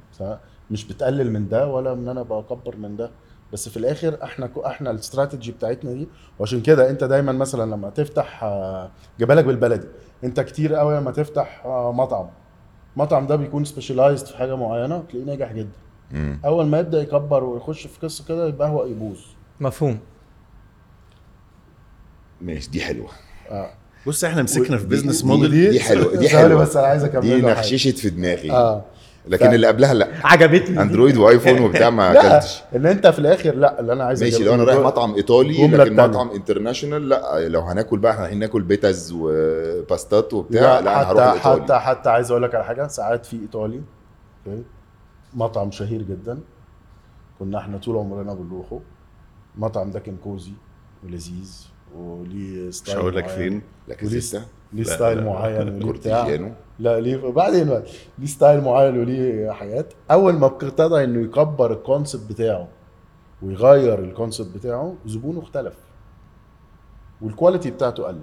[0.71, 3.12] مش بتقلل من ده ولا ان أنا بكبر من ده.
[3.53, 6.07] بس في الآخر إحنا كو- إحنا الاستراتيجي بتاعتنا دي
[6.39, 9.88] وعشان كده أنت دايما مثلا لما تفتح آه، جبالك بالبلدي.
[10.23, 12.29] أنت كتير قوي لما تفتح آه، مطعم.
[12.99, 15.69] مطعم ده بيكون specialized في حاجة معينة تلاقيه ناجح جدا.
[16.12, 16.39] مم.
[16.45, 19.19] أول ما يبدأ يكبر ويخش في قصة كده يبقى هو يبوظ.
[19.59, 19.99] مفهوم.
[22.41, 23.09] ماشي دي حلوة.
[23.49, 23.69] آه.
[24.07, 26.62] بص إحنا مسكنا في business دي- موديل دي حلوة دي حلوة.
[26.62, 27.41] بس أنا عايز اكمل دي.
[27.41, 28.51] نخششت في دماغي.
[28.51, 28.83] آه.
[29.27, 30.08] لكن ف- اللي قبلها لا.
[30.23, 30.82] عجبتني.
[30.82, 32.62] أندرويد وآيفون وبتاع ما أكلتش.
[32.75, 35.95] إن أنت في الآخر لا اللي أنا عايز ماشي لو أنا رايح مطعم إيطالي لكن.
[35.95, 37.47] مطعم international لا.
[37.49, 41.62] لو هناكل بقى إحنا رايحين ناكل بيتز وباستات وبتاع لا, لا, أنا هروح حتى الإيطالي.
[41.63, 43.82] حتى حتى عايز أقول لك على حاجة ساعات في إيطالي
[44.47, 44.63] okay؟
[45.34, 46.39] مطعم شهير جدا.
[47.39, 48.79] كنا إحنا طول عمرنا بنروحه.
[49.55, 50.51] المطعم ده كان cozy
[51.03, 51.65] ولذيذ
[51.97, 53.27] وليه مش style هقول لك.
[53.27, 53.62] فين.
[53.88, 55.25] وليه كازيتا ليه style.
[55.25, 57.82] معين وليه بتاع؟ لا ليه بعدين
[58.19, 62.67] ليه style معين وليه حاجات؟ أول ما ابتدى إنه يكبر ال concept بتاعه
[63.41, 65.73] ويغير ال concept بتاعه زبونه اختلف.
[67.21, 68.17] وال quality بتاعته قلت.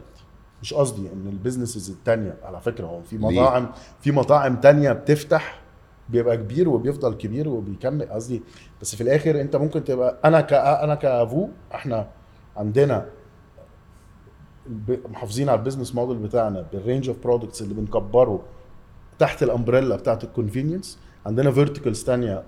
[0.63, 3.69] مش قصدي إن ال businesses التانية على فكرة هو في؟ مطاعم
[4.01, 5.61] في مطاعم تانية بتفتح
[6.09, 8.43] بيبقى كبير وبيفضل كبير وبيكمل قصدي.
[8.81, 12.09] بس في الآخر أنت ممكن تبقى أنا ك أنا كافو إحنا
[12.57, 13.07] عندنا
[15.11, 18.43] محافظين على ال business model بتاعنا بال range of products اللي بنكبره
[19.19, 22.43] تحت ال umbrella بتاعت ال convenience عندنا verticals تانية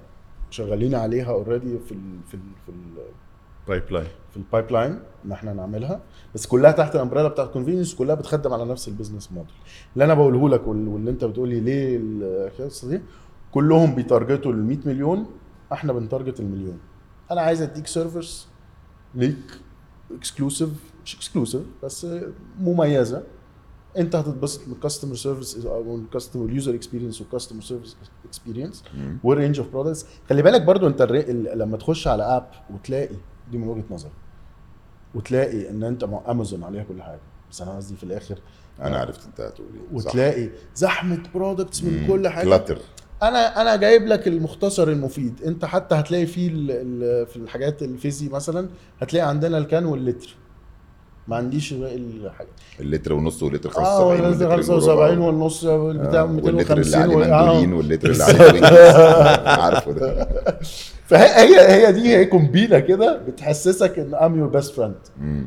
[0.50, 2.74] شغالين عليها already في ال في ال في ال
[3.68, 6.00] pipeline في ال pipeline إن إحنا نعملها.
[6.34, 9.52] بس كلها تحت ال umbrella بتاعت ال convenience كلها بتخدم على نفس ال business model
[9.94, 13.00] اللي أنا بقوله لك وال- واللي أنت بتقولي ليه القصة دي؟
[13.52, 15.26] كلهم بي target وا ال 100 مليون
[15.72, 16.78] إحنا بن target المليون.
[17.30, 18.48] أنا عايز أديك service
[19.14, 19.60] ليك
[20.16, 20.68] exclusive
[21.08, 22.06] مش exclusive بس
[22.60, 23.22] مميزة.
[23.98, 28.84] انت هتتبسط من ال customer service أو ال customer user experience وال customer service experience.
[29.24, 31.22] وال range of products خلي بالك برضو انت الري...
[31.32, 33.14] لما تخش على app وتلاقي
[33.50, 34.10] دي من وجهة نظري
[35.14, 37.20] وتلاقي ان انت مع امازون عليها كل حاجة.
[37.50, 38.38] بس أنا قصدي في الآخر
[38.80, 39.96] أنا عرفت انت هتقول إيه.
[39.96, 42.06] وتلاقي زحمة products من.
[42.06, 42.44] كل حاجة.
[42.44, 42.78] clutter
[43.22, 45.42] أنا أنا جايب لك المختصر المفيد.
[45.42, 48.68] انت حتى هتلاقي فيه ال- ال- في الحاجات ال fizzy مثلا
[49.00, 50.36] هتلاقي عندنا ال can واللتر.
[51.28, 52.48] ما عنديش باقي الحاجة
[52.80, 55.26] اللتر ونص واللتر آه 75 واللتر واللتر 75 المربع.
[55.26, 57.42] والنص والبتاع آه، واللتر اللي 250 عليه آه.
[57.44, 58.66] مندولين واللتر اللي عليه.
[59.62, 60.28] عارفه ده
[61.08, 64.94] فهي هي هي دي هي company كده بتحسسك إن I'm your best friend.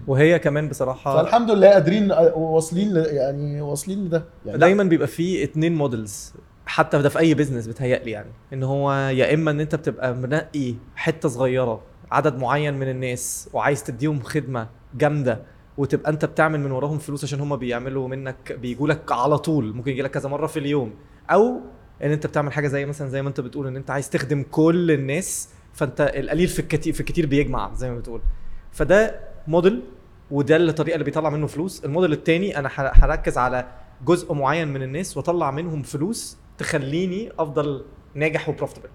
[0.07, 5.43] وهي كمان بصراحة فالحمد لله قادرين واصلين ل- يعني واصلين لده يعني دايما بيبقى فيه
[5.43, 6.33] اتنين models
[6.65, 10.73] حتى ده في أي business بتهيألي يعني إن هو يا إما إن أنت بتبقى منقي
[10.95, 14.67] حتة صغيرة عدد معين من الناس وعايز تديهم خدمة
[14.97, 15.39] جامدة
[15.77, 19.91] وتبقى انت بتعمل من وراهم فلوس عشان هم بيعملوا منك بيجوا لك على طول ممكن
[19.91, 20.93] يجي لك كذا مرة في اليوم.
[21.31, 21.61] أو
[22.03, 24.91] إن أنت بتعمل حاجة زي مثلا زي ما أنت بتقول إن أنت عايز تخدم كل
[24.91, 28.21] الناس فأنت القليل في الكتير في الكتير بيجمع زي ما بتقول.
[28.71, 29.81] فده موديل
[30.31, 31.85] وده الطريقة اللي بيطلع منه فلوس.
[31.85, 33.67] الموديل التاني أنا هركز على
[34.05, 38.89] جزء معين من الناس وأطلع منهم فلوس تخليني أفضل ناجح و profitable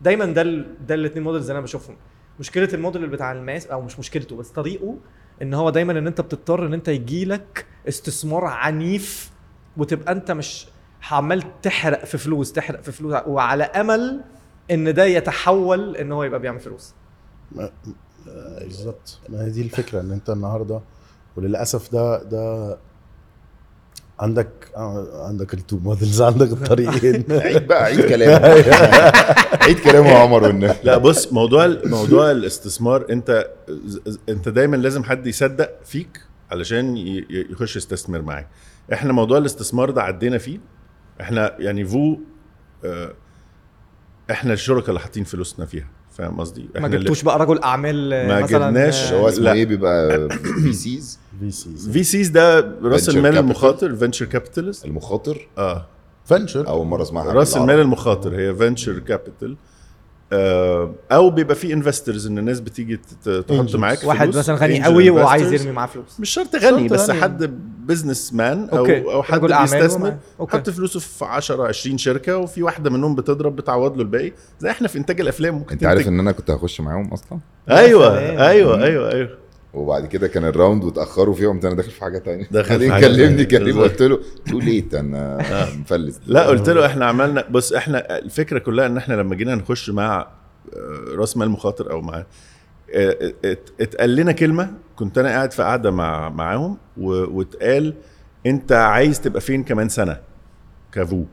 [0.00, 0.42] دايما ده.
[0.86, 1.96] ده الاثنين models اللي أنا بشوفهم.
[2.40, 4.96] مشكلة الموديل بتاع ال mass أو مش مشكلته بس طريقه
[5.42, 9.30] إن هو دايما إن أنت بتضطر إن أنت يجيلك استثمار عنيف
[9.76, 10.66] وتبقى أنت مش
[11.10, 13.14] عمال تحرق في فلوس تحرق في فلوس.
[13.26, 14.20] وعلى أمل
[14.70, 16.94] إن ده يتحول إن هو يبقى بيعمل فلوس.
[17.60, 17.70] آه،
[18.60, 19.18] بالظبط.
[19.28, 20.80] ما هي دي الفكرة إن أنت النهارده
[21.36, 22.78] وللأسف ده ده
[24.20, 24.48] عندك
[25.14, 27.24] عندك ال two models عندك الطريقين.
[27.40, 28.46] عيد بقى عيد كلامه.
[29.62, 30.74] عيد كلامه يا عمر والنبي.
[30.84, 33.50] لا بص موضوع موضوع الاستثمار انت
[34.28, 36.20] انت دايما لازم حد يصدق فيك
[36.50, 36.96] علشان
[37.30, 38.48] يخش يستثمر معاك.
[38.92, 40.58] إحنا موضوع الاستثمار ده عدينا فيه.
[41.20, 42.16] إحنا يعني فو
[42.84, 43.12] آه،
[44.30, 45.86] إحنا الشركاء اللي حاطين فلوسنا فيها.
[46.12, 49.52] فاهم قصدي ما جبتوش بقى رجل أعمال آه، ما مثلا جبناش آه، هو اسمه.
[49.52, 50.28] إيه بيبقى
[50.62, 53.38] في VCs, VCs, VCs ده راس المال.
[53.38, 55.86] المخاطر venture capitalist المخاطر آه
[56.24, 57.80] venture أول مرة أسمعها راس المال.
[57.80, 59.56] المخاطر هي venture capital
[61.12, 63.74] أو بيبقى في investors إن الناس بتيجي تحط.
[63.76, 64.36] معاك واحد.
[64.36, 65.52] مثلا غني قوي وعايز.
[65.52, 67.20] يرمي معاه فلوس مش شرط غني شرط بس غني.
[67.20, 73.14] حد businessman أو أو حد بيستثمر حط فلوسه في 10 20 شركة وفي واحدة منهم
[73.14, 74.32] بتضرب بتعوض له الباقي.
[74.60, 76.08] زي إحنا في إنتاج الأفلام ممكن أنت عارف.
[76.08, 77.38] إن أنا كنت هخش معاهم أصلا؟
[77.70, 78.18] أيوه.
[78.48, 79.28] أيوه أيوه أيوه.
[79.74, 82.46] وبعد كده كان ال round واتأخروا فيها قمت أنا داخل في حاجة تانية.
[82.50, 83.44] داخل في بعدين حاجة كلمني.
[83.44, 83.80] كريم.
[83.80, 84.18] قلت له
[84.50, 85.38] too late أنا
[85.80, 86.20] مفلس.
[86.26, 90.20] لا قلت له إحنا عملنا بص إحنا الفكرة كلها إن إحنا لما جينا نخش مع
[90.76, 92.24] آه، رأس مال مخاطر أو مع
[92.94, 94.70] آه، ات- اتقال لنا كلمة
[95.02, 97.94] كنت أنا قاعد في قاعدة مع معاهم واتقال
[98.46, 100.20] أنت عايز تبقى فين كمان سنة
[100.92, 101.24] كافو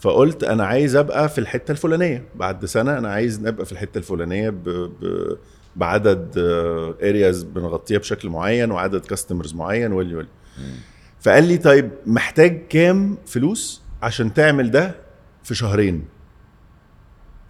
[0.00, 2.24] فقلت أنا عايز أبقى في الحتة الفلانية.
[2.34, 4.62] بعد سنة أنا عايز نبقى في الحتة الفلانية ب...
[4.68, 5.36] ب...
[5.76, 6.32] بعدد
[7.02, 10.30] ارياز بنغطيها بشكل معين وعدد كاستمرز معين واللي واللي
[11.20, 14.94] فقال لي طيب محتاج كام فلوس عشان تعمل ده
[15.42, 16.04] في شهرين؟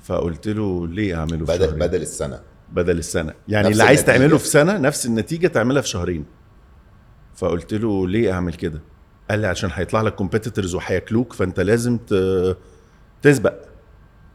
[0.02, 2.40] فقلت له ليه أعمله في بدل شهرين؟ بدل السنة.
[2.72, 3.35] بدل السنة.
[3.48, 6.24] يعني اللي عايز النتيجة؟ تعمله في سنة نفس النتيجة تعملها في شهرين.
[7.37, 8.81] فقلت له ليه أعمل كده؟
[9.31, 12.57] قال لي عشان هيطلع لك competitors وهياكلوك فأنت لازم ت-
[13.22, 13.54] تسبق.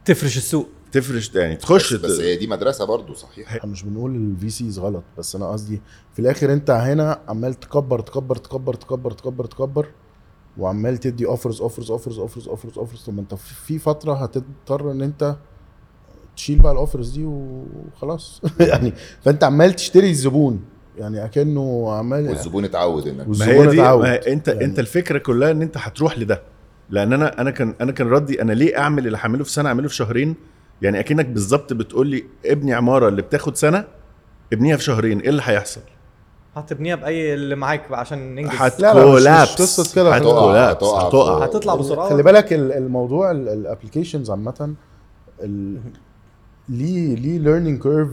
[0.06, 0.70] تفرش السوق.
[0.92, 3.54] تفرش يعني تخش بس, بس هي دي مدرسة برضو صحيح.
[3.54, 5.82] إحنا مش بنقول ال VCs غلط بس أنا قصدي
[6.14, 9.88] في الآخر أنت هنا عمال تكبر تكبر تكبر تكبر تكبر تكبر
[10.58, 15.02] وعمال تدي offers offers offers offers offers اوفرز طب ما أنت في فترة هتضطر إن
[15.02, 15.36] أنت
[16.36, 18.42] تشيل بقى الاوفرز دي وخلاص.
[18.60, 20.60] يعني فأنت عمال تشتري الزبون.
[20.98, 24.04] يعني أكنه عمال والزبون اتعود انك ما والزبون هي دي اتعود.
[24.04, 26.42] ما هي انت يعني- أنت الفكرة كلها إن أنت هتروح لده.
[26.90, 29.88] لأن أنا أنا كان أنا كان ردي أنا ليه أعمل اللي هعمله في سنة؟ أعمله
[29.88, 30.36] في شهرين.
[30.82, 33.84] يعني أكنك بالظبط بتقول لي ابني عمارة اللي بتاخد سنة
[34.54, 35.20] ابنيها في شهرين.
[35.20, 35.82] إيه اللي هيحصل؟
[36.56, 38.50] هتبنيها بأي اللي معاك بقى عشان ننجز.
[38.52, 40.16] لا، لا، مش- مش هتكولابس قصة كده.
[40.16, 41.44] هتكولابس هتقع- هتقع.
[41.44, 42.10] هتطلع بسرعة.
[42.10, 44.74] خلي بالك ال- الموضوع ال applications عامة
[45.44, 45.80] ال-
[46.70, 48.10] ليه ليه learning curve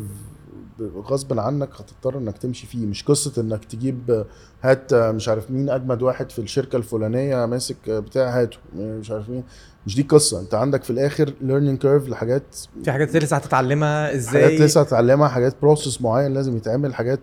[0.96, 4.24] غصب عنك هتضطر إنك تمشي فيه؟ مش قصة إنك تجيب
[4.62, 9.44] هات مش عارف مين أجمد واحد في الشركة الفلانية ماسك بتاع هاته مش عارف مين.
[9.86, 12.42] مش دي قصة أنت عندك في الآخر learning curve لحاجات
[12.84, 17.20] في حاجات لسه هتتعلمها إزاي؟ حاجات لسه هتتعلمها حاجات process معين لازم يتعمل حاجات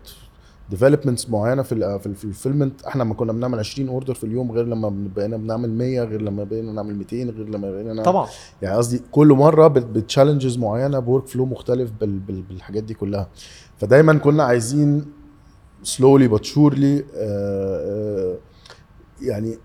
[0.70, 4.14] developments معينة في ال في ال- في ال fulfillment إحنا لما كنا بنعمل 20 order
[4.14, 7.94] في اليوم غير لما بقينا بنعمل 100 غير لما بقينا نعمل 200 غير لما بقينا
[7.94, 8.28] نعمل طبعا.
[8.62, 13.28] يعني قصدي كل مرة ب challenges معينة ب workflow مختلف بال بال بالحاجات دي كلها.
[13.78, 15.06] فدايما كنا عايزين
[15.84, 17.06] slowly but surely
[19.22, 19.58] يعني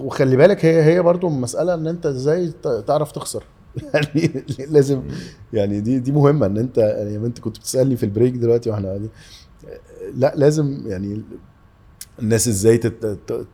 [0.00, 2.52] وخلي بالك هي هي برضو مسألة إن أنت إزاي
[2.86, 3.44] تعرف تخسر.
[3.94, 5.02] يعني لازم
[5.52, 8.88] يعني دي دي مهمة إن انت يعني أنت كنت بتسألني في ال break دلوقتي وإحنا
[8.88, 9.10] قاعدين
[10.14, 11.22] لا لازم يعني
[12.18, 12.78] الناس إزاي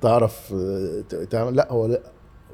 [0.00, 0.54] تعرف
[1.30, 2.00] تعمل لا هو لا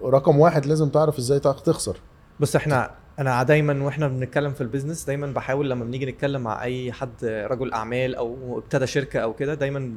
[0.04, 1.96] رقم واحد لازم تعرف إزاي تعرف تخسر.
[2.40, 6.64] بص إحنا أنا دايما وإحنا بنتكلم في ال business دايما بحاول لما بنيجي نتكلم مع
[6.64, 9.92] أي حد رجل أعمال أو ابتدى شركة أو كده دايما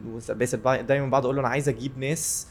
[0.65, 2.47] دايما بقعد أقول له أنا عايز أجيب ناس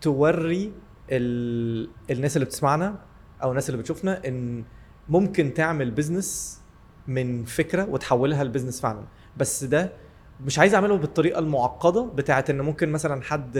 [0.00, 0.72] توري
[1.10, 1.88] ال...
[2.10, 2.94] الناس اللي بتسمعنا
[3.42, 4.64] أو الناس اللي بتشوفنا إن
[5.08, 6.60] ممكن تعمل business
[7.08, 9.02] من فكرة وتحولها ل business فعلا.
[9.36, 9.92] بس ده
[10.46, 13.52] مش عايز أعمله بالطريقة المعقدة بتاعت إن ممكن مثلا حد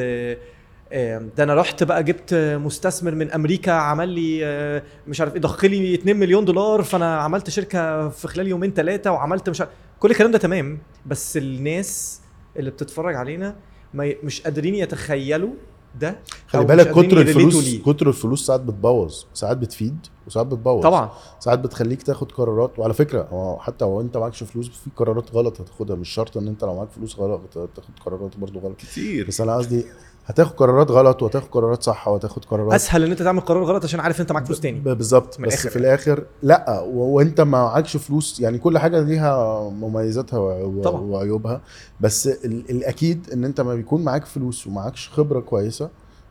[0.92, 5.40] آه، ده أنا رحت بقى جبت مستثمر من أمريكا عمل لي آه، مش عارف إيه
[5.40, 9.70] ضخ لي 2 مليون دولار فأنا عملت شركة في خلال يومين ثلاثة وعملت مش عارف
[10.00, 10.78] كل الكلام ده تمام.
[11.06, 12.20] بس الناس
[12.56, 13.56] اللي بتتفرج علينا
[13.94, 15.54] مش قادرين يتخيلوا
[16.00, 17.74] ده خلي بالك كتر الفلوس.
[17.86, 20.82] كتر الفلوس ساعات بتبوظ ساعات بتفيد وساعات بتبوظ.
[20.82, 21.10] طبعا.
[21.40, 25.60] ساعات بتخليك تاخد قرارات وعلى فكرة هو حتى لو انت معكش فلوس في قرارات غلط
[25.60, 28.76] هتاخدها مش شرط ان انت لو معاك فلوس غلط تاخد قرارات برضو غلط.
[28.76, 29.26] كتير.
[29.28, 29.84] بس أنا قصدي
[30.26, 34.00] هتاخد قرارات غلط وهتاخد قرارات صح وهتاخد قرارات أسهل إن أنت تعمل قرار غلط عشان
[34.00, 34.80] عارف أنت معاك فلوس تاني.
[34.80, 35.40] ب- بالظبط.
[35.40, 40.38] من بس الآخر في الآخر لأ وأنت ما معكش فلوس يعني كل حاجة ليها مميزاتها.
[40.38, 41.60] وعيوبها.
[42.00, 45.90] بس ال- الأكيد إن أنت ما بيكون معاك فلوس ومعكش خبرة كويسة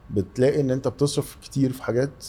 [0.10, 2.26] بتلاقي إن أنت بتصرف كتير في حاجات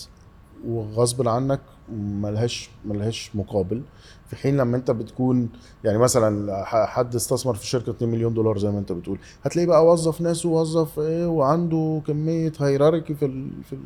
[0.69, 1.61] وغصب عنك
[1.99, 3.83] ملهاش ملهاش مقابل
[4.29, 5.49] في حين لما انت بتكون
[5.85, 9.87] يعني مثلا حد استثمر في شركة 2 مليون دولار زي ما انت بتقول هتلاقيه بقى
[9.87, 13.81] وظف ناس ووظف إيه وعنده كمية hierarchy في ال في ال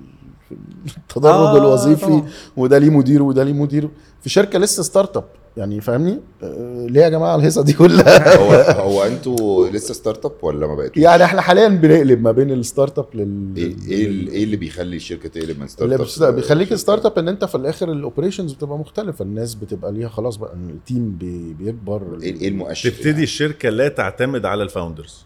[0.87, 2.29] في التدرج آه، الوظيفي طبعاً.
[2.57, 3.91] وده ليه مدير وده ليه مدير
[4.23, 5.25] في شركة لسه startup
[5.57, 8.53] يعني فاهمني آه، ليه يا جماعة الهيصة دي كلها هو
[8.91, 13.07] هو أنتوا لسه startup ولا ما بقيتوش؟ يعني إحنا حاليا بنقلب ما بين ال startup
[13.15, 17.45] لل إيه إيه إيه اللي بيخلي الشركة تقلب من startup اللي بيخليك startup إن أنت
[17.45, 22.19] في الآخر ال operations بتبقى مختلفة الناس بتبقى ليها خلاص بقى ال team بي بيكبر
[22.23, 25.25] إيه إيه المؤشر؟ تبتدي يعني؟ الشركة لا تعتمد على ال founders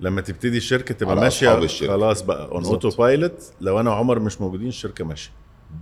[0.00, 1.66] لما تبتدي الشركة تبقى ماشية.
[1.88, 2.64] خلاص بقى on.
[2.64, 5.30] autopilot لو أنا وعمر مش موجودين الشركة ماشية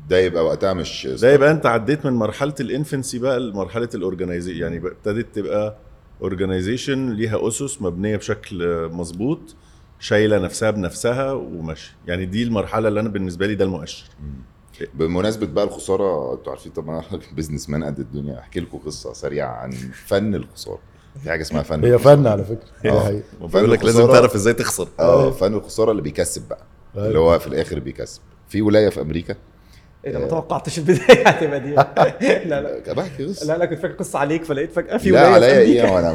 [0.08, 3.99] ده يبقى وقتها مش ده يبقى انت عديت من مرحلة ال infancy بقى لمرحلة ال
[3.99, 5.76] organization يعني بقى ابتدت تبقى
[6.22, 9.40] organization ليها أسس مبنية بشكل مظبوط
[9.98, 11.92] شايلة نفسها بنفسها وماشية.
[12.06, 14.04] يعني دي المرحلة اللي أنا بالنسبة لي ده المؤشر.
[14.94, 18.38] بمناسبة بقى الخسارة أنتوا عارفين طبعا أنا businessman قد الدنيا.
[18.38, 19.70] أحكي لكم قصة سريعة عن
[20.06, 20.78] فن الخسارة.
[21.22, 21.98] في حاجة اسمها فن هي.
[21.98, 22.92] فن على فكرة.
[23.00, 23.22] حقيقة.
[23.40, 24.88] بقول لك لازم تعرف إزاي تخسر.
[25.00, 26.62] آه فن الخسارة اللي بيكسب بقى.
[26.96, 28.20] اللي هو في الآخر بيكسب.
[28.48, 29.34] في ولاية في أمريكا
[30.04, 31.74] إيه ده ما توقعتش البدايه هتبقى دي
[32.48, 32.92] لا لا.
[32.92, 35.84] بحكي قصه لا لا كنت فاكر قصة عليك فلقيت فجأة في لا ولاية في عليا.
[35.86, 36.12] إيه وأنا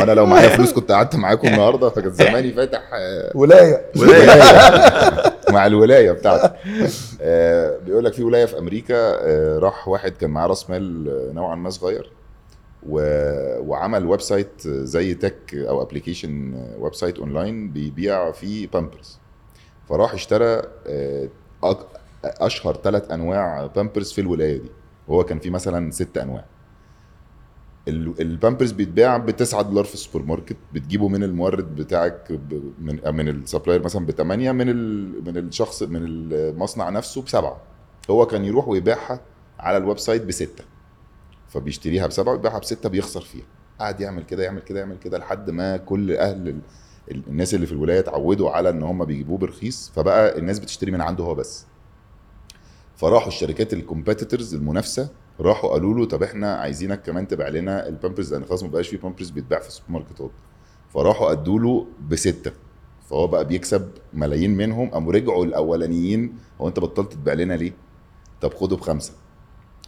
[0.00, 3.86] وأنا لو معايا فلوس كنت قعدت معاكم النهارده فكان زماني فاتح آه، ولاية.
[5.50, 6.54] مع الولاية بتاعتي.
[7.22, 11.56] آه، بيقول لك في ولاية في أمريكا آه، راح واحد كان معاه راس مال نوعا
[11.56, 12.12] ما صغير
[12.88, 19.18] و- وعمل website زي تك أو application website online بيبيع فيه بامبرز.
[19.88, 20.62] فراح اشترى
[22.24, 24.70] أشهر ثلاث أنواع بامبرز في الولاية دي
[25.08, 26.44] وهو كان في مثلا ست أنواع.
[27.88, 32.30] ال- البامبرز بيتباع ب 9 دولار في السوبر ماركت بتجيبه من المورد بتاعك
[32.78, 34.66] من من ال supplier مثلا ب 8 من
[35.24, 37.60] من الشخص من المصنع نفسه بسبعة.
[38.10, 39.20] هو كان يروح ويبيعها
[39.58, 40.64] على ال website بستة.
[41.48, 43.44] فبيشتريها بسبعة ويبيعها بستة بيخسر فيها.
[43.80, 46.60] قعد يعمل كده يعمل كده يعمل كده لحد ما كل أهل ال-
[47.10, 49.92] ال- الناس اللي في الولاية اتعودوا على إن هم بيجيبوه برخيص.
[49.96, 51.66] فبقى الناس بتشتري من عنده هو بس.
[52.98, 55.08] فراحوا الشركات ال competitors المنافسة
[55.40, 58.96] راحوا قالوا له طب إحنا عايزينك كمان تبيع لنا البامبرز لأن خلاص ما بقاش في
[58.96, 60.30] بامبرز بيتباع في السوبر ماركتات
[60.94, 62.52] فراحوا أدوا له بستة.
[63.10, 66.36] فهو بقى بيكسب ملايين منهم قاموا رجعوا الأولانيين.
[66.60, 67.72] هو أنت بطلت تبيع لنا ليه؟
[68.40, 69.12] طب خده بخمسة.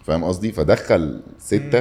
[0.04, 1.78] فاهم قصدي؟ فدخل ستة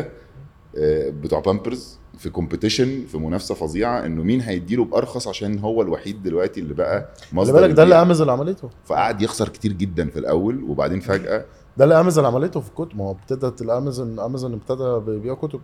[0.77, 6.23] آه، بتوع بامبرز في competition في منافسة فظيعة إنه مين هيديله بأرخص عشان هو الوحيد
[6.23, 8.01] دلوقتي اللي بقى خلي مصدر بالك ده اللي.
[8.01, 11.45] أمازون عملته فقعد يخسر كتير جدا في الأول وبعدين فجأة
[11.77, 15.61] ده اللي أمازون عملته في الكتب ما هو ابتدت الأمازون أمازون ابتدى بيبيع كتب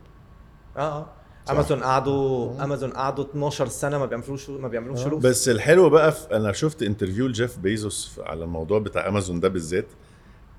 [0.77, 1.05] آه آه
[1.45, 1.51] صح.
[1.53, 5.03] أمازون قعدوا أمازون قعدوا 12 سنة ما بيعملوش ما بيعملوش آه.
[5.03, 9.47] فلوس بس الحلو بقى في أنا شفت interview لجيف بيزوس على الموضوع بتاع أمازون ده
[9.49, 9.87] بالذات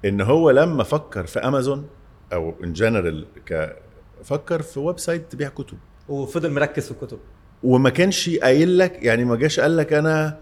[0.05, 1.86] إن هو لما فكر في أمازون
[2.32, 3.76] أو in general ك
[4.24, 5.76] فكر في website تبيع كتب.
[6.08, 7.18] وفضل مركز في الكتب.
[7.62, 10.38] وما كانش قايل لك يعني ما جاش قال لك أنا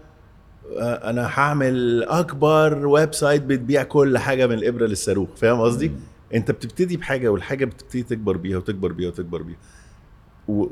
[0.79, 5.29] آه، أنا هعمل أكبر website بتبيع كل حاجة من الابره للصاروخ.
[5.35, 5.91] فاهم قصدي؟
[6.33, 9.57] أنت بتبتدي بحاجة والحاجة بتبتدي تكبر بيها وتكبر بيها وتكبر بيها.
[10.47, 10.65] و...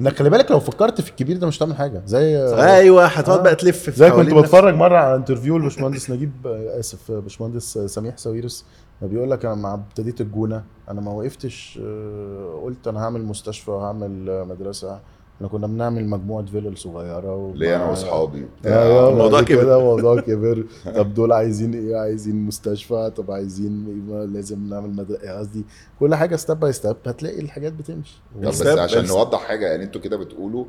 [0.00, 2.02] إنك خلي بالك لو فكرت في الكبير ده مش هتعمل حاجة.
[2.06, 3.42] زي أيوه هتقعد آه.
[3.42, 4.34] بقى تلف في زي كنت.
[4.34, 8.64] بتفرج مرة على interview لباشمهندس نجيب آسف آه، باشمهندس آه، سميح ساويرس.
[9.02, 14.30] بيقول لك أنا مع ابتديت الجونة أنا ما وقفتش آه، قلت أنا هعمل مستشفى وهعمل
[14.30, 15.00] آه، مدرسة.
[15.36, 18.46] إحنا كنا بنعمل مجموعة فيلل صغيرة ومع- ليا أنا وأصحابي.
[18.66, 19.62] أيوه الموضوع الموضوع كبر.
[19.62, 20.64] كده الموضوع كبر.
[20.96, 25.64] طب دول عايزين إيه؟ عايزين مستشفى؟ طب عايزين إيه؟ لازم نعمل مدرسه قصدي؟
[26.00, 28.20] كل حاجة step by step هتلاقي الحاجات بتمشي.
[28.42, 29.04] بس عشان.
[29.06, 30.64] نوضح حاجة يعني أنتوا كده بتقولوا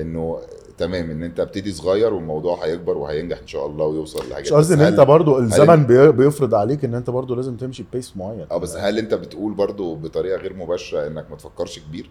[0.00, 0.38] انه
[0.78, 4.46] تمام ان انت ابتدي صغير والموضوع هيكبر وهينجح ان شاء الله ويوصل لحاجات.
[4.46, 7.89] مش قصدي إن أنت برضو الزمن بي- بيفرض عليك إن أنت برضو لازم تمشي ب
[7.89, 8.46] pace معين.
[8.50, 12.10] آه بس هل أنت بتقول برضو بطريقة غير مباشرة إنك ما تفكرش كبير؟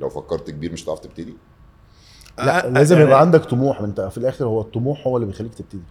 [0.00, 1.34] لو فكرت كبير مش هتعرف تبتدي؟
[2.38, 5.54] لا آه، لازم يعني- يبقى عندك طموح أنت في الآخر هو الطموح هو اللي بيخليك
[5.54, 5.82] تبتدي.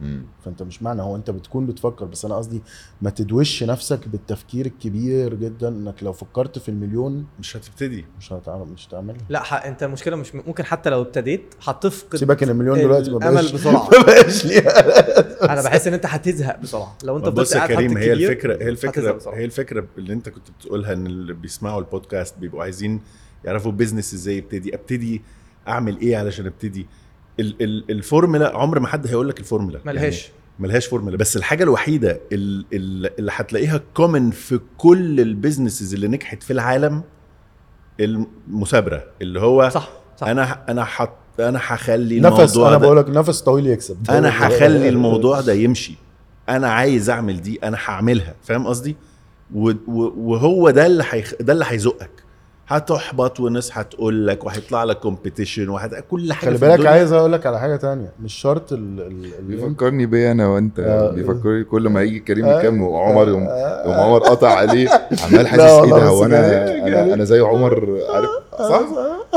[0.00, 0.22] مم.
[0.44, 2.62] فانت مش معنى هو انت بتكون بتفكر بس أنا قصدي
[3.02, 8.04] ما تدوش نفسك بالتفكير الكبير جدا انك لو فكرت في المليون مش هتبتدي.
[8.18, 9.20] مش هتعمل مش هتعملها.
[9.28, 13.16] لا ح- انت المشكلة مش ممكن حتى لو ابتديت هتفقد سيبك إن المليون دلوقتي ما
[13.16, 13.88] الأمل بقاش بسرعة.
[15.52, 16.96] أنا بحس إن أنت هتزهق بسرعة.
[17.04, 19.20] لو أنت بص يا كريم هي الفكرة هي الفكرة.
[19.34, 23.00] هي الفكرة اللي أنت كنت بتقولها إن اللي بيسمعوا البودكاست بيبقوا عايزين
[23.44, 25.22] يعرفوا business إزاي يبتدي أبتدي
[25.68, 26.86] أعمل إيه علشان أبتدي؟
[27.40, 29.80] الفورمولا عمر ما حد هيقول لك الفورمولا.
[29.84, 30.22] ملهاش.
[30.24, 31.16] يعني ملهاش فورمولا.
[31.16, 36.52] بس الحاجة الوحيدة ال- ال- اللي هتلاقيها common في كل ال businesses اللي نجحت في
[36.52, 37.02] العالم
[38.00, 40.26] المثابرة اللي هو صح صح.
[40.26, 44.10] أنا أنا حط أنا هخلي نفس الموضوع أنا بقول لك نفس طويل يكسب.
[44.10, 45.94] أنا هخلي الموضوع ده يمشي.
[46.48, 48.34] أنا عايز أعمل دي أنا هعملها.
[48.42, 48.96] فاهم قصدي؟
[49.54, 51.34] وهو ده اللي حيخ...
[51.40, 52.10] ده اللي هيزقك.
[52.68, 56.04] هتحبط وناس هتقول لك وهيطلع لك كومبيتيشن وهت...
[56.10, 56.90] كل حاجة خلي في بالك الدنيا.
[56.90, 60.80] عايز أقول لك على حاجة تانية مش شرط ال ال ال بيفكرني بيا أنا وأنت
[60.80, 61.10] آه.
[61.10, 62.58] بيفكرني كل ما يجي كريم آه.
[62.60, 64.04] يكمل وعمر يقوم آه.
[64.04, 64.88] عمر قطع عليه
[65.24, 67.14] عمال حاسس إيه ده هو أنا.
[67.14, 68.28] أنا زي عمر عارف
[68.58, 68.80] صح؟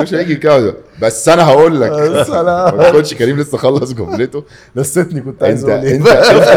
[0.02, 1.92] مش هيجي كده بس أنا هقول لك.
[1.92, 2.34] بس أنا-
[2.74, 4.44] ما تكونش كريم لسه خلص جملته.
[4.76, 6.48] نسيتني كنت عايز أقول إيه؟ أنت انت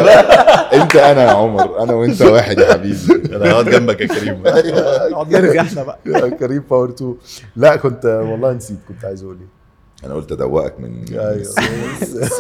[0.75, 3.37] أنت أنا يا عمر أنا وأنت واحد يا حبيبي.
[3.37, 4.43] أنا هقعد جنبك يا كريم.
[5.13, 5.99] نقعد نرجع إحنا بقى.
[6.41, 7.15] كريم power 2
[7.57, 9.65] لا كنت والله نسيت كنت عايز أقول إيه.
[10.07, 11.33] أنا قلت أدوقك من أيوه.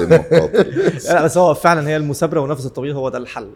[0.00, 0.66] القاطر
[1.08, 3.50] لا بس هو فعلا هي المثابرة والنفس الطويل هو ده الحل.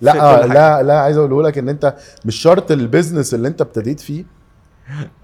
[0.00, 0.46] لا آه،.
[0.46, 1.94] لا لا عايز أقوله لك إن أنت
[2.24, 4.24] مش شرط ال business اللي أنت ابتديت فيه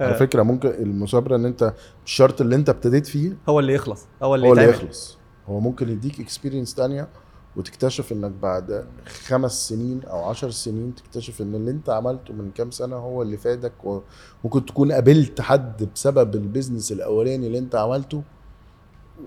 [0.00, 0.18] على آه.
[0.18, 1.74] فكرة ممكن المثابرة إن أنت
[2.06, 4.64] مش شرط اللي أنت ابتديت فيه هو اللي يخلص هو اللي هو اللي.
[4.64, 7.08] يخلص هو ممكن يديك experience تانية
[7.56, 8.84] وتكتشف إنك بعد
[9.26, 13.36] خمس سنين أو عشر سنين تكتشف إن اللي أنت عملته من كام سنة هو اللي
[13.36, 18.22] فادك وممكن تكون قابلت حد بسبب ال business الأولاني اللي أنت عملته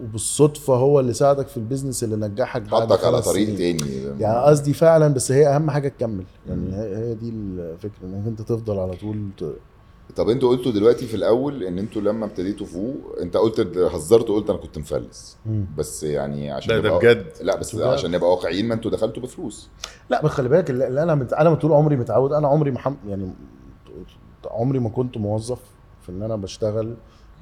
[0.03, 3.57] وبالصدفة هو اللي ساعدك في ال business اللي نجحك بعد حطك على طريق.
[3.57, 8.41] تاني يعني قصدي فعلا بس هي أهم حاجة تكمل يعني هي دي الفكرة انك أنت
[8.41, 9.29] تفضل على طول.
[10.15, 14.49] طب أنتوا قلتوا دلوقتي في الأول إن أنتوا لما ابتديتوا فوق انت قلت هزرت وقلت
[14.49, 15.37] أنا كنت مفلس.
[15.77, 17.25] بس يعني عشان ده ده نبقى- بجد.
[17.41, 17.83] لا بس بجد.
[17.85, 19.69] عشان نبقى واقعيين ما أنتوا دخلتوا بفلوس.
[20.09, 21.33] لا بس خلي بالك اللي اللي أنا مت...
[21.33, 22.95] أنا طول عمري متعود أنا عمري محم...
[23.07, 23.33] يعني
[24.51, 25.59] عمري ما كنت موظف
[26.01, 26.95] في إن أنا بشتغل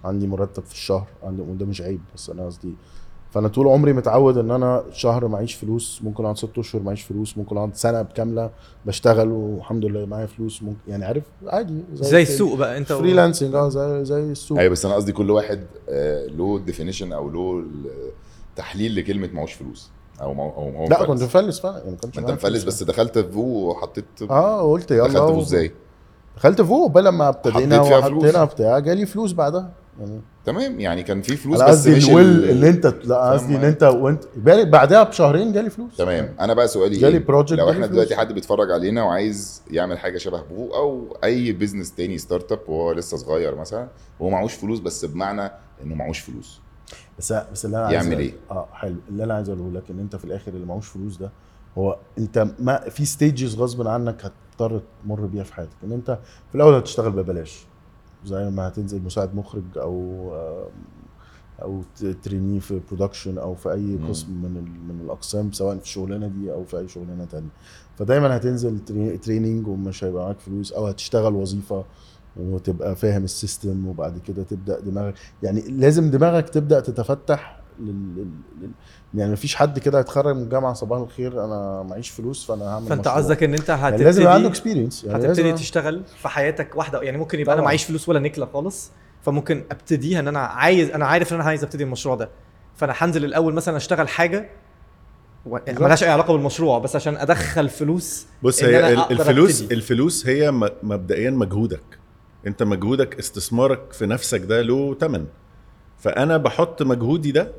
[0.03, 2.76] عندي مرتب في الشهر عندي وده مش عيب بس أنا قصدي
[3.32, 7.38] فأنا طول عمري متعود إن أنا شهر معيش فلوس ممكن أقعد ست أشهر معيش فلوس
[7.38, 8.49] ممكن أقعد سنة كامله
[8.86, 13.69] بشتغل والحمد لله معايا فلوس ممكن يعني عارف؟ عادي زي السوق بقى أنت freelancing آه
[13.69, 14.59] زي زي السوق.
[14.59, 17.63] أيوه بس أنا قصدي كل واحد آه، له definition أو له
[18.55, 19.89] تحليل لكلمة معوش فلوس
[20.21, 22.63] أو مو أو هو لا كنت مفلس فعلا يعني ما كنتش أنت مفلس.
[22.63, 25.71] بس دخلت في فو وحطيت آه قلت يلا دخلت فو إزاي؟
[26.38, 28.23] دخلت بقى لما ابتدينا حطيت فيها فلوس.
[28.23, 29.71] وحطينا بتاع جالي فلوس بعدها.
[30.45, 33.63] تمام يعني كان في فلوس بس قصدي مش الويل ال- اللي أنت لا قصدي إن؟
[33.63, 34.23] أنت وانت
[34.65, 37.85] بعدها بشهرين جالي فلوس تمام أنا بقى سؤالي جالي إيه project لو إحنا.
[37.87, 42.91] دلوقتي حد بيتفرج علينا وعايز يعمل حاجة شبه فو أو أي business تاني startup وهو
[42.91, 43.87] لسه صغير مثلا
[44.19, 45.51] وهو معهوش فلوس بس بمعنى
[45.83, 46.59] إنه معهوش فلوس
[47.19, 49.99] بس بس اللي أنا عايز يعمل إيه؟ آه حلو اللي أنا عايز أقوله لك إن
[49.99, 51.31] أنت في الآخر اللي معهوش فلوس ده
[51.77, 56.55] هو أنت ما في stages غصب عنك هتضطر تمر بيها في حياتك إن أنت في
[56.55, 57.65] الأول هتشتغل ببلاش
[58.26, 60.67] زي ما هتنزل مساعد مخرج أو آه،
[61.61, 63.97] أو t- trainee في production أو في أي.
[64.09, 64.53] قسم من
[64.88, 67.49] من الأقسام سواء في الشغلانه دي أو في أي شغلانة تانية
[67.97, 71.86] فدايما هتنزل trai- training ومش هيبقى معاك فلوس أو هتشتغل وظيفة
[72.38, 75.13] وتبقى فاهم ال system وبعد كده تبدأ دماغك
[75.43, 78.15] يعني لازم دماغك تبدأ تتفتح لل...
[78.15, 78.27] لل...
[78.61, 78.71] لل...
[79.13, 83.07] يعني مفيش حد كده هيتخرج من الجامعة صباح الخير أنا معيش فلوس فأنا هعمل فأنت.
[83.07, 86.75] قصدك إن أنت يعني لازم يبقى عنده هتبتدي experience يعني هتبتدي لازم تشتغل في حياتك
[86.75, 87.69] واحدة يعني ممكن يبقى أنا طبعاً.
[87.69, 91.63] معيش فلوس ولا نكله خالص فممكن أبتديها إن أنا عايز أنا عارف إن أنا عايز
[91.63, 92.29] أبتدي المشروع ده
[92.75, 94.49] فأنا هنزل الأول مثلا أشتغل حاجة
[95.45, 95.82] و- بالظبط.
[95.84, 99.75] ملهاش أي علاقة بالمشروع بس عشان أدخل فلوس بص إن هي الفلوس أبتدي.
[99.75, 101.82] الفلوس هي م- مبدئيا مجهودك
[102.47, 105.25] أنت مجهودك استثمارك في نفسك ده له ثمن
[105.99, 107.51] فأنا بحط مجهودي ده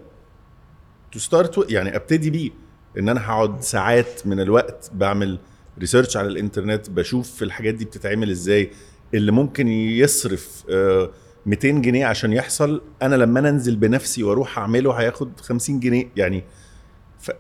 [1.13, 2.51] to start يعني ابتدي بيه.
[2.99, 5.39] إن أنا هقعد ساعات من الوقت بعمل
[5.79, 8.71] research على الإنترنت بشوف الحاجات دي بتتعمل إزاي
[9.15, 11.11] اللي ممكن يصرف آه،
[11.47, 16.09] 200 جنيه عشان يحصل أنا لما أنا أنزل بنفسي وأروح أعمله هياخد 50 جنيه.
[16.17, 16.45] يعني
[17.19, 17.31] ف...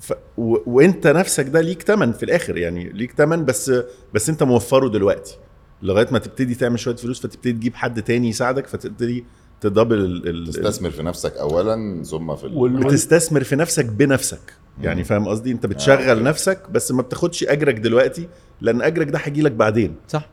[0.00, 0.12] ف...
[0.36, 0.56] و...
[0.66, 3.72] وأنت نفسك ده ليك تمن في الآخر يعني ليك تمن بس
[4.14, 5.38] بس أنت موفره دلوقتي.
[5.82, 9.24] لغاية ما تبتدي تعمل شوية فلوس فتبتدي تجيب حد تاني يساعدك فتبتدي
[9.60, 10.46] تدبل.
[10.52, 12.56] تستثمر في نفسك اولا ثم في ال...
[12.56, 16.22] وال- بتستثمر في نفسك بنفسك يعني فاهم قصدي انت بتشغل أوكي.
[16.22, 18.28] نفسك بس ما بتاخدش أجرك دلوقتي
[18.60, 20.26] لأن أجرك ده هيجي لك بعدين صح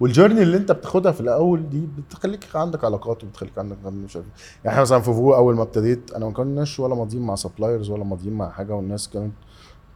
[0.00, 4.26] وال journey اللي انت بتاخدها في الأول دي بتخليك عندك علاقات وبتخليك عندك مش عارف
[4.64, 7.90] يعني إحنا مثلا في فو أول ما ابتديت أنا ما كناش ولا ماضيين مع suppliers
[7.90, 9.32] ولا ماضيين مع حاجة والناس كانت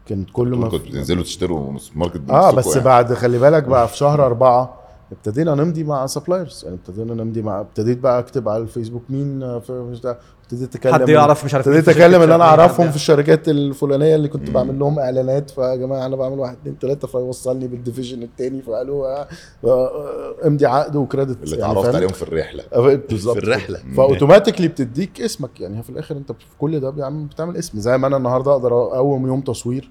[0.07, 2.85] كانت كل ما كنتوا بتنزلوا تشتروا market آه بس يعني.
[2.85, 4.82] بعد خلي بالك بقى في شهر أربعة
[5.13, 10.17] ابتدينا نمضي مع suppliers يعني ابتدينا نمضي مع ابتديت بقى اكتب على الفيسبوك مين في
[10.53, 14.29] ابتديت أتكلم حد يعرف مش عارف ابتديت أتكلم اللي أنا أعرفهم في الشركات الفلانية اللي
[14.29, 14.51] كنت.
[14.51, 19.07] بعمل لهم إعلانات فيا جماعة أنا بعمل واحد اتنين تلاتة فيوصلني بال division التاني فقالوا
[19.07, 19.29] آه،
[19.65, 21.43] آه، امضي عقد و credit.
[21.43, 22.65] اللي يعني اتعرفت فاهم؟ عليهم في الرحلة.
[22.73, 23.39] آه، بالظبط.
[23.39, 23.79] في الرحلة.
[23.97, 25.61] ف automatically بتديك اسمك.
[25.61, 27.81] يعني في الآخر أنت في كل ده بتعمل اسم.
[27.81, 29.91] زي ما أنا النهارده أقدر أقوم يوم تصوير.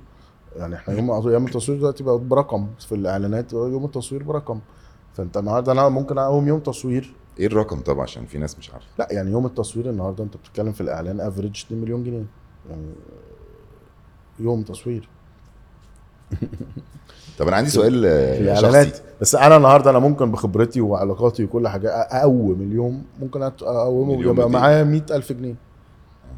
[0.58, 3.54] يعني إحنا يوم يوم التصوير دلوقتي بقى برقم في الإعلانات.
[3.54, 4.60] يوم التصوير برقم.
[5.14, 7.14] فانت النهارده أنا ممكن اقوم يوم تصوير.
[7.40, 8.88] إيه الرقم طبعا عشان في ناس مش عارفة.
[9.00, 12.26] لا يعني يوم التصوير النهارده انت بتتكلم في الإعلان average 2 مليون جنيه.
[12.70, 12.92] يعني
[14.40, 15.10] يوم تصوير.
[17.40, 18.88] طب أنا عندي سؤال في آه، الإعلانات.
[18.88, 19.02] شخصي.
[19.22, 24.50] بس أنا النهارده أنا ممكن بخبرتي وعلاقاتي وكل حاجة أقوم اليوم ممكن أقومه مليون يبقى
[24.50, 24.60] 200.
[24.60, 25.56] معايا 100000 جنيه.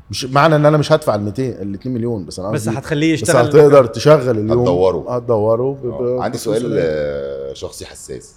[0.10, 3.14] مش معنى إن أنا مش هدفع ال 200 ال 2 مليون بس أنا بس هتخليه
[3.14, 4.60] بس يشتغل هتقدر تشغل اليوم.
[4.60, 5.16] هتدوره.
[5.16, 6.78] هتدوره آه، عندي سؤال.
[6.80, 8.36] آه، شخصي حساس.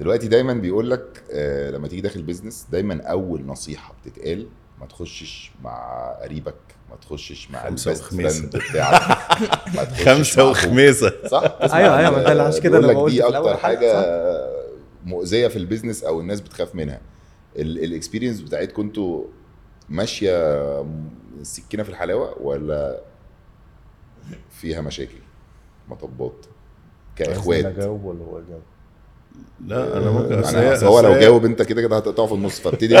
[0.00, 4.46] دلوقتي دايما بيقول لك آه، لما تيجي داخل بيزنس دايما أول نصيحة بتتقال
[4.80, 6.54] ما تخشش مع قريبك
[6.90, 8.38] ما تخشش مع خمسة ال best وخميسة.
[8.38, 9.92] friend بتاعك.
[9.92, 10.50] خمسة.
[10.50, 14.50] وخميسة صح؟ عن- أيوة، ما ده اللي عشان كده لك بقول دي أكتر حاجة، حاجة
[15.04, 17.00] مؤذية في ال business أو الناس بتخاف منها.
[17.56, 19.24] ال experience بتاعتكم أنتوا
[19.88, 20.84] ماشية
[21.42, 23.00] سكينة في الحلاوة ولا
[24.50, 25.18] فيها مشاكل؟
[25.88, 26.46] مطبات.
[27.16, 27.64] كإخوات.
[27.64, 28.62] اجاوب ولا هو يجاوب
[29.66, 32.94] لا أنا ممكن يعني أصل هو لو جاوب أنت كده كده هتقطعه في النص فابتدي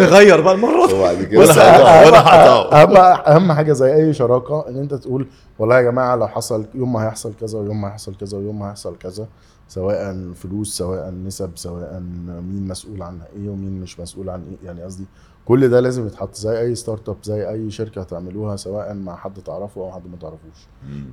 [0.00, 0.92] نغير بقى المرة دي.
[0.98, 5.26] وبعد كده بص، هقطعه، أهم حاجة زي أي شراكة إن أنت تقول
[5.58, 8.68] والله يا جماعة لو حصل يوم ما هيحصل كذا ويوم ما هيحصل كذا ويوم ما
[8.70, 9.26] هيحصل كذا
[9.68, 12.02] سواء فلوس سواء نسب سواء
[12.50, 15.04] مين مسؤول عن إيه ومين مش مسؤول عن إيه يعني قصدي
[15.44, 19.80] كل ده لازم يتحط زي أي startup زي أي شركة هتعملوها سواء مع حد تعرفه
[19.80, 20.66] أو حد ما تعرفوش.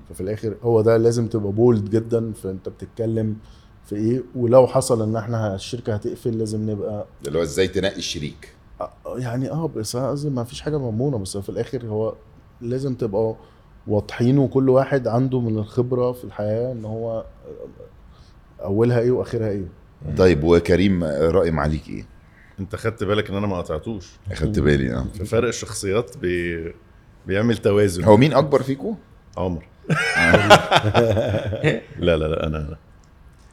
[0.09, 3.35] ففي الآخر هو ده لازم تبقى bold جدا فأنت بتتكلم
[3.85, 8.55] في إيه ولو حصل إن إحنا الشركة هتقفل لازم نبقى اللي هو إزاي تنقي الشريك
[9.17, 12.13] يعني آه بس ما فيش حاجة مضمونة بس في الآخر هو
[12.61, 13.35] لازم تبقى
[13.87, 17.25] واضحين وكل واحد عنده من الخبرة في الحياة إن هو
[18.63, 19.65] أولها إيه وآخرها إيه
[20.17, 22.05] طيب وكريم رأي معاليك إيه؟
[22.61, 24.07] انت خدت بالك ان أنا ما قطعتوش.
[24.31, 25.05] اخدت بالي آه.
[25.17, 26.73] في فرق الشخصيات بي...
[27.27, 28.03] بيعمل توازن.
[28.03, 28.97] هو مين أكبر فيكم؟
[29.37, 29.63] عمر.
[31.99, 32.77] لا لا لا أنا أنا.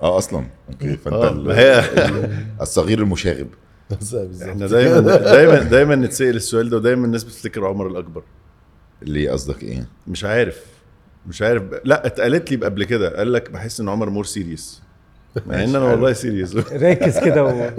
[0.02, 0.46] آه أصلا.
[0.72, 1.84] okay فأنت آه، ال- ما هي
[2.60, 3.48] الصغير المشاغب.
[4.42, 5.00] إحنا دايما
[5.34, 8.22] دايما دايما نتسأل السؤال ده ودايما الناس بتفتكر عمر الأكبر.
[9.02, 10.64] ليه قصدك إيه؟ مش عارف.
[11.26, 11.62] مش عارف.
[11.84, 13.16] لا اتقالت لي قبل كده.
[13.16, 14.82] قال لك بحس إن عمر more serious.
[15.46, 16.56] مع إن أنا والله serious.
[16.56, 17.70] ركز كده و...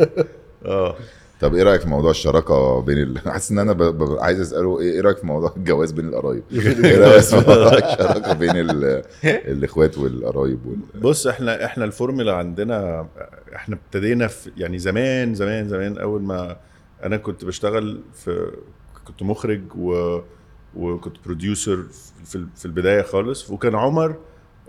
[0.65, 0.95] آه.
[1.39, 3.19] طب إيه رأيك في موضوع الشراكة بين ال...
[3.31, 3.83] حاسس ان أنا ب...
[3.83, 4.17] ب...
[4.19, 8.33] عايز اسأله إيه إيه رأيك في موضوع الجواز بين القرايب؟ إيه رأيك في موضوع الشراكة
[8.33, 9.03] بين ال...
[9.53, 11.01] الاخوات والقرايب وال...
[11.01, 13.07] بص إحنا إحنا الفورمولا عندنا
[13.55, 16.57] إحنا ابتدينا في يعني زمان زمان زمان أول ما
[17.03, 18.51] أنا كنت بشتغل في
[19.07, 20.19] كنت مخرج و
[20.75, 21.84] وكنت producer
[22.25, 24.15] في في البداية خالص وكان عمر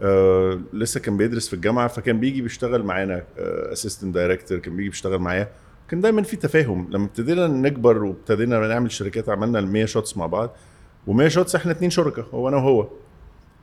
[0.03, 3.23] آه لسه كان بيدرس في الجامعة فكان بيجي بيشتغل معانا
[3.73, 5.49] assistant director كان بيجي بيشتغل معايا
[5.91, 6.89] كان دايما في تفاهم.
[6.91, 10.57] لما ابتدينا نكبر وابتدينا نعمل شركات عملنا ال 100 Shots مع بعض
[11.09, 12.89] و100 Shots إحنا اتنين شركاء هو أنا وهو.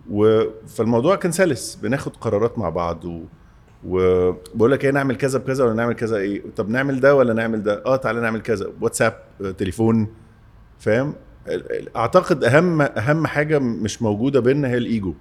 [0.09, 0.43] و...
[0.67, 3.21] فالموضوع كان سلس بناخد قرارات مع بعض و...
[3.86, 7.63] وبقول لك إيه نعمل كذا بكذا ولا نعمل كذا إيه طب نعمل ده ولا نعمل
[7.63, 9.23] ده؟ آه تعالى نعمل كذا واتساب
[9.57, 10.07] تليفون
[10.80, 11.13] فاهم؟
[11.95, 15.13] أعتقد أهم أهم حاجة مش موجودة بيننا هي الإيجو.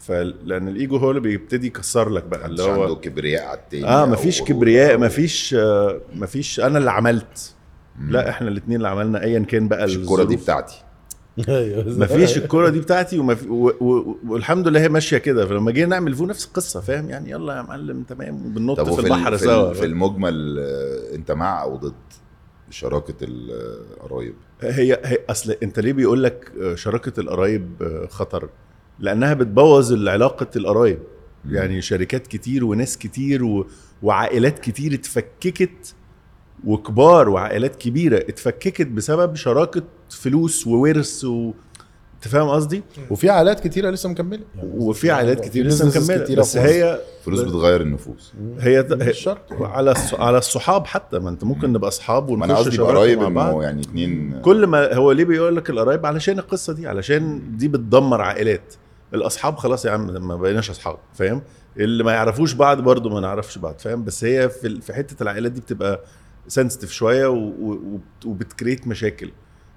[0.00, 3.86] فلأن الإيجو هو اللي بيبتدي يكسر لك بقى اللي مش عنده هو كبرياء على التاني
[3.86, 7.54] آه مفيش كبرياء أو- مفيش آه مفيش أنا اللي عملت.
[7.98, 8.10] مم.
[8.12, 10.36] لا إحنا الاثنين اللي عملنا ايا كان بقى مش الكرة دي.
[10.36, 10.82] بتاعتي.
[11.48, 11.84] أيوه.
[12.04, 13.68] مفيش الكوره دي بتاعتي وما في و...
[13.80, 14.16] و...
[14.28, 15.46] والحمد لله هي ماشية كده.
[15.46, 19.36] فلما جينا نعمل فو نفس القصة فاهم؟ يعني يلا يا معلم تمام وبننط في البحر
[19.36, 19.72] في, سوا.
[19.72, 21.94] في المجمل آه، أنت مع أو ضد
[22.70, 28.48] شراكة القرايب هي هي أصل أنت ليه بيقول لك شراكة القرايب آه، خطر؟
[29.00, 30.98] لأنها بتبوظ علاقه القرايب.
[31.50, 33.66] يعني شركات كتير وناس كتير و...
[34.02, 35.94] وعائلات كتير اتفككت
[36.64, 41.52] وكبار وعائلات كبيرة اتفككت بسبب شراكة فلوس وورث و...
[42.14, 44.40] انت فاهم قصدي؟ وفي عائلات كتيرة لسه مكملة.
[44.56, 46.24] يعني وفي عائلات كتير لسه مكملة.
[46.24, 46.56] كتيرة بس.
[46.56, 48.32] هي فلوس بتغير النفوس.
[48.60, 49.52] هي, مش شرط.
[49.52, 51.18] على على الصحاب حتى.
[51.18, 53.62] ما انت ممكن نبقى أصحاب ما أنا ونخش قصدي انه بعض.
[53.62, 58.20] يعني اتنين كل ما هو ليه بيقول لك القرايب؟ علشان القصة دي علشان دي بتدمر
[58.20, 58.74] عائلات.
[59.14, 61.42] الأصحاب خلاص يا عم ما بقيناش أصحاب فاهم؟
[61.76, 65.52] اللي ما يعرفوش بعض برضو ما نعرفش بعض فاهم؟ بس هي في في حتة العائلات
[65.52, 66.00] دي بتبقى
[66.48, 67.26] sensitive شوية
[68.26, 69.30] وبت create مشاكل.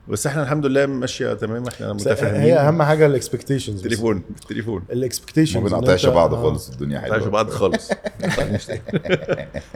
[0.08, 2.42] بس إحنا الحمد لله ماشية تمام إحنا بس متفاهمين.
[2.42, 7.02] هي أهم حاجة ال expectations تليفون بالتليفون ال expectations ما بنقطعش بعض خالص الدنيا ما
[7.02, 7.92] حلوة تعرفش بعض خالص.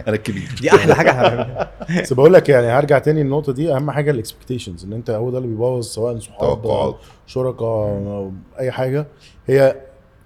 [0.08, 0.56] أنا الكبير.
[0.62, 1.72] دي أحلى حاجة هعملها.
[2.02, 5.30] بس بقول لك يعني هرجع تاني النقطه دي أهم حاجة ال expectations إن أنت هو
[5.32, 6.98] ده اللي بيبوظ سواء صحاب توقعات.
[7.28, 9.08] شركاء أي حاجة
[9.48, 9.76] هي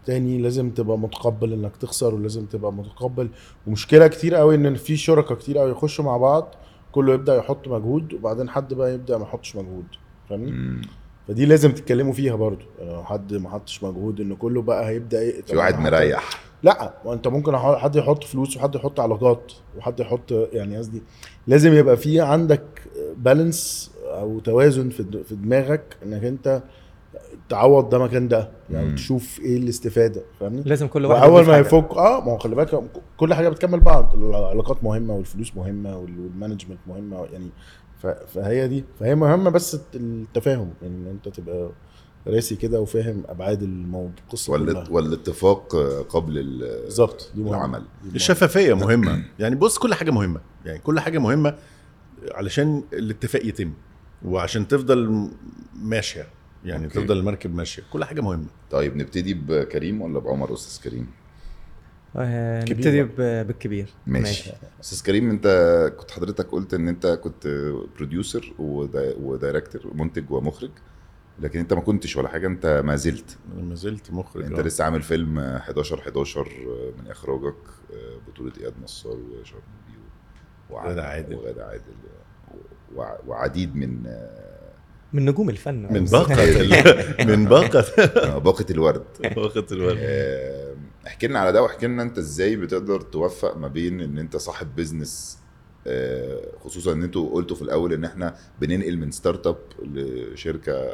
[0.05, 3.29] تاني لازم تبقى متقبل إنك تخسر ولازم تبقى متقبل.
[3.67, 6.55] ومشكلة كتير قوي إن في شركاء كتير قوي يخشوا مع بعض
[6.91, 9.85] كله يبدأ يحط مجهود وبعدين حد بقى يبدأ ما يحطش مجهود
[10.29, 10.81] فاهمني.
[11.27, 12.65] فدي لازم تتكلموا فيها برضو.
[12.79, 16.29] يعني لو حد ما حطش مجهود إن كله بقى هيبدأ ي- في واحد مريح.
[16.63, 21.01] لا ما أنت ممكن حد يحط فلوس وحد يحط علاقات وحد يحط يعني قصدي
[21.47, 22.61] لازم يبقى في عندك
[23.17, 26.63] بالانس أو توازن في دماغك إنك أنت
[27.49, 28.95] تعوض ده مكان ده يعني مم.
[28.95, 31.57] تشوف إيه الاستفادة فاهمني لازم كل واحد وأول يضيف ما.
[31.57, 32.83] يفك آه ما هو خلي بالك
[33.17, 37.49] كل حاجة بتكمل بعض العلاقات مهمة والفلوس مهمة وال- والمانجمنت مهمة يعني
[38.33, 41.69] فهي دي فهي مهمة بس التفاهم يعني إن أنت تبقى
[42.27, 44.85] راسي كده وفاهم أبعاد الموضوع القصة كلها.
[44.89, 45.75] والاتفاق
[46.09, 47.31] قبل ال- بالظبط.
[47.37, 47.83] العمل.
[48.15, 51.55] الشفافية مهمة يعني بص كل حاجة مهمة يعني كل حاجة مهمة
[52.31, 53.71] علشان الاتفاق يتم
[54.25, 55.29] وعشان تفضل
[55.83, 56.27] ماشية
[56.65, 56.95] يعني okay.
[56.99, 57.83] تفضل المركب ماشية.
[57.93, 58.45] كل حاجة مهمة.
[58.71, 61.07] طيب نبتدي بكريم ولا بعمر أستاذ كريم؟
[62.15, 63.89] آه، نبتدي بالكبير.
[64.07, 64.51] ماشي.
[64.81, 65.47] أستاذ كريم أنت
[65.99, 67.47] كنت حضرتك قلت إن أنت كنت
[67.97, 70.71] producer و director منتج ومخرج
[71.39, 73.37] لكن أنت ما كنتش ولا حاجة أنت ما زلت.
[73.57, 74.63] ما زلت مخرج أنت آه.
[74.63, 76.47] لسه عامل فيلم 11 11
[77.03, 77.55] من إخراجك
[78.27, 79.99] بطولة إياد نصار وشرم بيو
[80.69, 81.35] وع- غادة عادل.
[81.35, 81.81] وغادة عادل
[82.95, 84.03] وع- وعديد من
[85.13, 85.93] من نجوم الفن.
[85.93, 87.85] من باقة ال- من باقة.
[88.39, 89.03] باقة الورد.
[89.35, 89.97] باقة الورد.
[90.01, 90.75] آه،
[91.07, 94.75] احكي لنا على ده واحكي لنا انت إزاي بتقدر توفق ما بين ان انت صاحب
[94.75, 95.39] business
[95.87, 100.91] آه، خصوصا ان أنتوا قلتوا في الأول ان إحنا بننقل من startup لشركة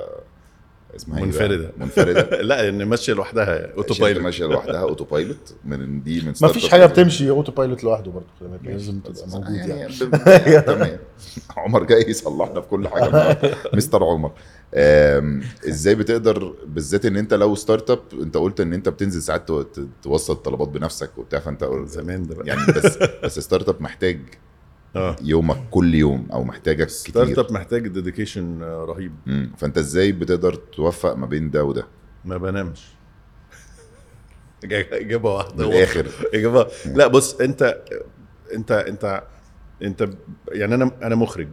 [0.95, 1.71] اسمها إيه بقى؟ منفردة.
[1.77, 6.47] منفرده لا لأن ماشية لوحدها auto شركة pilot ماشية لوحدها autopilot من دي من ما
[6.47, 6.85] فيش حاجة.
[6.85, 10.97] بتمشي autopilot لوحده برضه خلي بالك لازم تبقى موجود يعني يعني تمام
[11.57, 13.37] عمر جاي يصلحنا في كل حاجة.
[13.73, 14.31] مستر عمر
[15.67, 19.47] إزاي بتقدر بالذات إن أنت لو startup أنت قلت إن أنت بتنزل ساعات
[20.03, 24.19] توصل الطلبات بنفسك وبتاع فأنت زمان ده يعني بس بس startup محتاج
[24.95, 25.15] آه.
[25.23, 27.45] يومك كل يوم أو محتاجك start كتير.
[27.45, 29.11] up محتاج dedication رهيب.
[29.25, 29.51] مم.
[29.57, 31.87] فأنت إزاي بتقدر توفق ما بين ده وده؟
[32.25, 32.85] ما بنامش.
[34.63, 35.67] إجابة واحدة.
[35.67, 36.07] من الآخر.
[36.33, 36.67] إجابة.
[36.85, 37.83] لا بص أنت
[38.53, 39.23] أنت أنت
[39.83, 40.09] أنت
[40.51, 41.47] يعني أنا أنا مخرج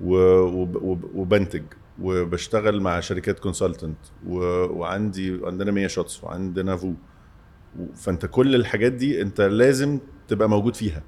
[0.00, 1.62] وبنتج
[2.02, 6.92] وبشتغل مع شركات consultant وعندي عندنا 100 Shots وعندنا فو.
[7.94, 11.02] فأنت كل الحاجات دي أنت لازم تبقى موجود فيها.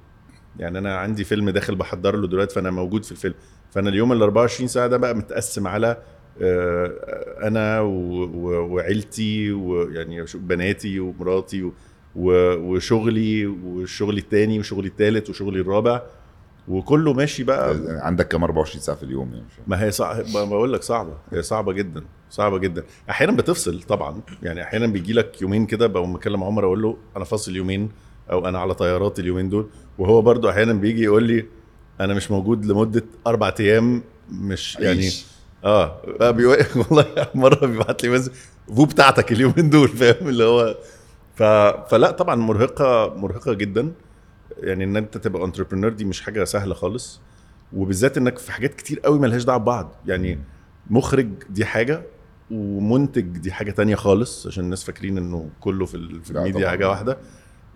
[0.59, 3.33] يعني أنا عندي فيلم داخل بحضر له دلوقتي فأنا موجود في الفيلم.
[3.71, 5.97] فأنا اليوم ال 24 ساعة ده بقى متقسم على
[6.41, 6.93] آه،
[7.47, 11.71] أنا وعيلتي ويعني بناتي ومراتي
[12.15, 16.01] وشغلي وشغلي التاني وشغلي التالت وشغلي الرابع.
[16.67, 17.75] وكله ماشي بقى.
[17.87, 21.73] عندك كام 24 ساعة في اليوم يعني؟ ما هي صعب بقول لك صعبة هي صعبة
[21.73, 22.83] جدا صعبة جدا.
[23.09, 24.21] أحيانا بتفصل طبعا.
[24.43, 27.89] يعني أحيانا بيجي لك يومين كده بقوم مكلم عمر أقول له أنا فاصل يومين
[28.31, 29.69] أو أنا على طيارات اليومين دول.
[29.97, 31.45] وهو برضو أحيانا بيجي يقول لي
[31.99, 35.25] أنا مش موجود لمدة أربع أيام مش يعني عيش.
[35.63, 36.01] آه
[36.79, 37.05] والله
[37.35, 38.31] مرة بيبعت لي message
[38.75, 39.87] فو بتاعتك اليومين دول.
[39.99, 40.77] فاهم؟ اللي هو
[41.35, 41.43] ف...
[41.89, 43.91] فلا طبعا مرهقة مرهقة جدا.
[44.57, 47.21] يعني إن أنت تبقى entrepreneur دي مش حاجة سهلة خالص.
[47.73, 49.95] وبالذات إنك في حاجات كتير قوي ملهاش دعوة ببعض.
[50.07, 50.39] يعني
[50.89, 52.01] مخرج دي حاجة
[52.51, 56.69] ومنتج دي حاجة تانية خالص عشان الناس فاكرين إنه كله في, في الميديا.
[56.69, 57.17] حاجة واحدة.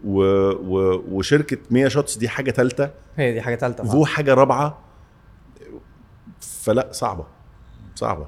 [0.04, 0.22] و...
[0.52, 1.04] و...
[1.12, 4.80] وشركة 100 Shots دي حاجة ثالثه هي دي حاجة ثالثه فو حاجة رابعة
[6.40, 7.26] فلا صعبة.
[7.96, 8.28] صعبة.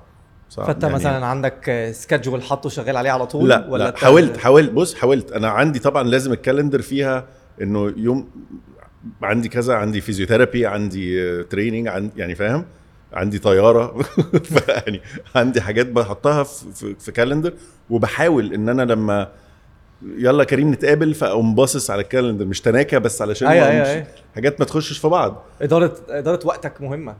[0.50, 4.38] صعب فأنت يعني مثلا عندك schedule حاطه شغال عليه على طول لا لا أنت- حاولت
[4.38, 4.72] حاولت.
[4.72, 5.32] بص حاولت.
[5.32, 7.26] أنا عندي طبعا لازم ال calendar فيها
[7.62, 8.30] إنه يوم
[9.22, 12.66] عندي كذا عندي physiotherapy عندي training عندي يعني فاهم؟
[13.14, 14.06] عندي طيارة.
[14.86, 15.02] يعني
[15.36, 17.54] عندي حاجات بحطها في, في calendar
[17.90, 19.28] وبحاول إن أنا لما
[20.18, 23.52] يلا كريم نتقابل فاقوم باصص على ال calendar مش تناكة بس علشان أقومش-
[23.88, 24.08] أيوه.
[24.36, 25.44] حاجات ما تخشش في بعض.
[25.62, 27.16] إدارة إدارة وقتك مهمة.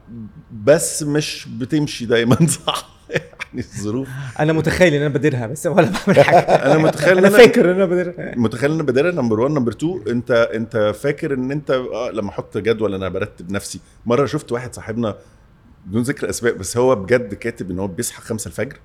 [0.64, 2.96] بس مش بتمشي دايما صح.
[3.10, 3.24] يعني
[3.58, 4.08] الظروف.
[4.40, 6.40] أنا متخيل إن أنا بديرها بس ولا بعمل حاجة.
[6.72, 8.34] أنا متخيل أنا فاكر إن أنا بديرها.
[8.38, 12.58] متخيل إن بدايه number 1 number 2 أنت أنت فاكر إن أنت آه لما أحط
[12.58, 13.80] جدول أنا برتب نفسي.
[14.06, 15.16] مرة شفت واحد صاحبنا
[15.86, 18.78] بدون ذكر أسماء بس هو بجد كاتب إن هو بيصحى 5 الفجر.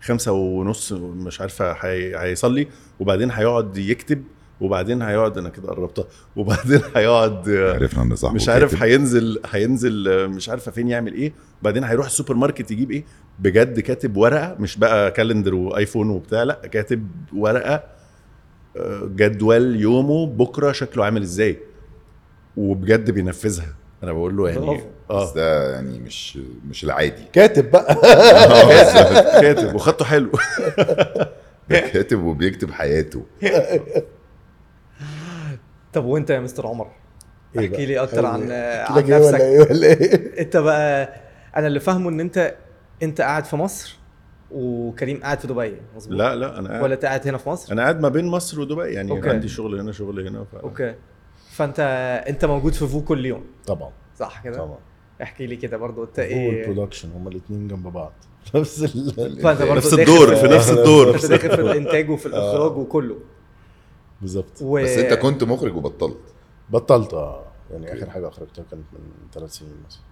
[0.00, 2.68] خمسة ونص مش عارفة هي- هيصلي
[3.00, 4.22] وبعدين هيقعد يكتب
[4.60, 6.04] وبعدين هيقعد أنا كده قربتها
[6.36, 8.82] وبعدين هيقعد عرفنا إن صاحبه مش عارف.
[8.82, 11.32] هينزل هينزل مش عارفة فين يعمل إيه
[11.62, 13.04] وبعدين هيروح السوبر ماركت يجيب إيه
[13.38, 17.82] بجد كاتب ورقة مش بقى calendar و iPhone وبتاع لأ كاتب ورقة
[18.76, 21.58] آه، جدول يومه بكرة شكله عامل إزاي
[22.56, 24.86] وبجد بينفذها أنا بقول له يعني برافو.
[25.10, 26.38] بس آه ده يعني مش
[26.68, 27.24] مش العادي.
[27.32, 27.94] كاتب بقى.
[29.42, 30.30] كاتب وخطه حلو.
[31.68, 33.22] كاتب وبيكتب حياته.
[35.92, 36.90] طب وانت يا مستر عمر؟
[37.56, 41.14] إيه احكي بقى؟ لي أكتر عن عن لك ولا نفسك إيه؟ ولا إيه؟ انت بقى
[41.56, 42.54] أنا اللي فاهمه إن أنت
[43.02, 43.98] أنت قاعد في مصر
[44.50, 45.76] وكريم قاعد في دبي.
[45.96, 46.18] مظبوط.
[46.18, 48.60] لا لا أنا ولا قاعد أنت قاعد هنا في مصر؟ أنا قاعد ما بين مصر
[48.60, 49.30] ودبي يعني okay.
[49.30, 50.54] عندي شغل هنا شغل هنا ف...
[50.54, 50.94] okay.
[51.58, 51.80] فانت
[52.28, 53.44] انت موجود في فو كل يوم.
[53.66, 53.90] طبعا.
[54.18, 54.78] صح كده؟ طبعا.
[55.22, 58.12] احكي لي كده برضو انت هو إيه؟ ال production هما الاثنين جنب بعض.
[58.54, 61.14] نفس ال فانت برضو نفس الدور في نفس الدور.
[61.14, 63.16] انت داخل في الانتاج وفي الاخراج وكله.
[64.20, 64.62] بالظبط.
[64.62, 64.82] و...
[64.82, 66.16] بس انت كنت مخرج وبطلت.
[66.70, 67.44] بطلت آه.
[67.70, 68.98] يعني آخر حاجة أخرجتها كانت من
[69.32, 70.02] ثلاث سنين مثلا.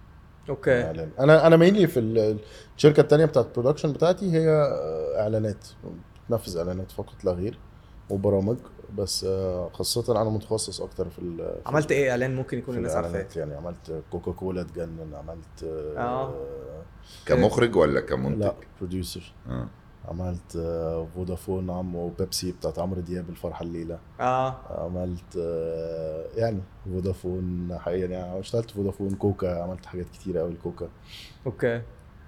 [0.49, 0.83] okay.
[0.83, 1.09] إعلان.
[1.19, 2.37] أنا أنا mainly في ال-
[2.77, 5.67] الشركة الثانية بتاعت ال production بتاعتي هي آه، إعلانات.
[6.27, 7.57] بتنفذ إعلانات فقط لا غير.
[8.09, 8.57] وبرامج.
[8.95, 13.27] بس آه، خاصة أنا متخصص أكتر في عملت إيه؟ إعلان ممكن يكون الناس عارفاه.
[13.35, 13.55] يعني.
[13.55, 15.63] عملت كوكا كولا تجنن عملت
[15.97, 16.33] آه.
[17.25, 19.67] كمخرج ولا كمنتج؟ لا producer آه.
[20.07, 23.99] عملت آه، فودافون عم وبيبسي بتاعت عمرو دياب الفرحة الليلة.
[24.19, 24.55] آه.
[24.85, 30.89] عملت آه، يعني فودافون حقيقة يعني اشتغلت فودافون كوكا عملت حاجات كتيرة قوي الكوكا
[31.45, 31.81] okay.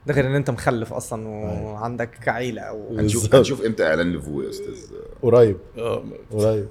[0.09, 1.73] ده غير إن أنت مخلف أصلا أيوة.
[1.73, 3.35] وعندك عيله أو هنشوف.
[3.35, 4.75] هنشوف إمتى إعلان لفو يا أستاذ
[5.21, 6.67] قريب آه قريب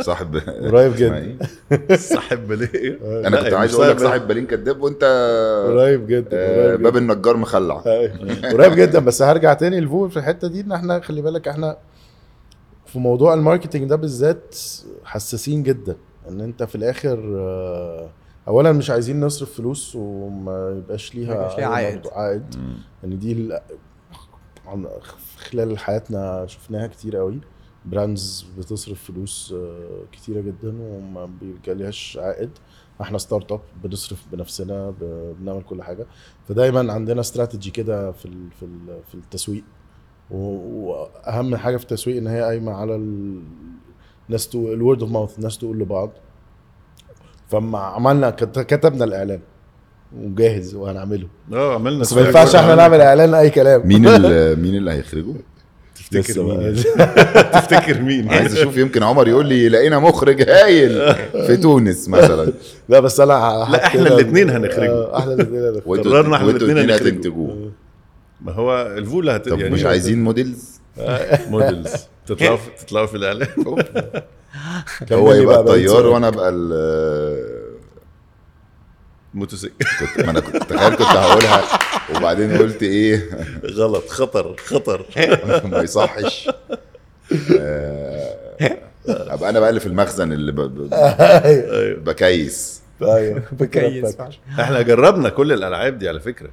[0.00, 1.16] صاحب قريب جدا.
[1.16, 5.04] إيه؟ صاحب ليه أنا لا، كنت عايز أقول لك صاحب- بالين كداب وانت
[5.68, 8.50] قريب جدا آه، قريب باب جدا النجار مخلع أيوة.
[8.52, 11.76] قريب جدا بس هرجع تاني لفوق في الحتة دي إن إحنا خلي بالك إحنا
[12.86, 14.56] في موضوع ال marketing ده بالذات
[15.04, 15.96] حساسين جدا
[16.28, 18.10] إن أنت في الآخر آه،
[18.48, 22.06] اولا مش عايزين نصرف فلوس وما يبقاش ما ليها يبقاش ليها عائد.
[22.12, 22.54] عائد.
[23.04, 23.58] ان دي
[25.36, 27.40] خلال حياتنا شفناها كتير قوي.
[27.84, 32.50] brands بتصرف فلوس آه، كتيرة جدا وما بيجاليهاش عائد.
[33.00, 34.94] إحنا startup بنصرف بنفسنا
[35.40, 36.06] بنعمل كل حاجة.
[36.48, 39.64] فدايما عندنا استراتيجي كده في ال في ال في التسويق.
[40.30, 43.42] وأهم حاجة في التسويق إن هي قايمة على ال-
[44.26, 46.10] الناس تقول ال word of mouth الناس تقول لبعض.
[47.48, 49.40] فما عملنا كت- كتبنا الإعلان.
[50.16, 51.28] وجاهز وهنعمله.
[51.52, 53.88] آه عملنا بس ما ينفعش إحنا نعمل إعلان أي كلام.
[53.88, 55.34] مين ال- مين اللي هيخرجه؟
[56.12, 56.56] تفتكر مين
[56.96, 57.12] بقى.
[57.60, 61.14] تفتكر مين؟ عايز أشوف يمكن عمر يقول لي لقينا مخرج هايل
[61.46, 62.52] في تونس مثلا.
[62.88, 64.90] لا بس أنا لا، إحنا حطينا- الاتنين هنخرجه.
[64.90, 66.00] آه، إحنا الاثنين هنخرجه.
[66.08, 67.08] قررنا الاتنين الاتنين هنخرجه.
[67.08, 67.70] هتنتجوه.
[68.40, 70.80] ما هو الفول هت طب يعني مش عايزين models
[71.50, 71.92] موديلز
[72.26, 73.48] تطلعوا تطلعوا في الإعلان.
[75.12, 76.06] هو يبقى الطيار.
[76.06, 77.68] وأنا أبقى ال
[79.34, 79.74] موتوسيكل.
[80.00, 81.62] كنت ما أنا كنت تخيل كنت هقولها.
[82.16, 83.30] وبعدين قلت إيه؟
[83.64, 84.08] غلط.
[84.08, 84.56] خطر.
[84.56, 85.06] خطر.
[85.72, 86.50] ما يصحش.
[87.58, 88.34] آه،
[89.08, 91.98] أبقى أنا بقى اللي في المخزن اللي ب- ب- أيوه.
[92.00, 92.82] بكيس.
[93.02, 93.42] أيوه.
[93.52, 94.16] بكيس.
[94.60, 96.50] إحنا جربنا كل الألعاب دي على فكرة.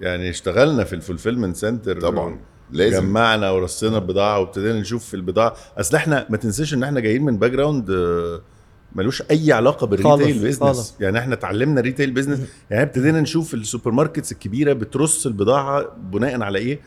[0.00, 2.38] يعني اشتغلنا في ال fulfillment center طبعا.
[2.72, 3.00] لازم.
[3.00, 5.54] جمعنا ورصينا البضاعة وابتدينا نشوف في البضاعة.
[5.78, 8.40] أصل إحنا ما تنساش إن إحنا جايين من background آه،
[8.94, 10.96] ملوش أي علاقة بال retail business.
[11.00, 16.58] يعني إحنا اتعلمنا retail business يعني ابتدينا نشوف ال supermarkets الكبيرة بترص البضاعة بناء على
[16.58, 16.80] إيه؟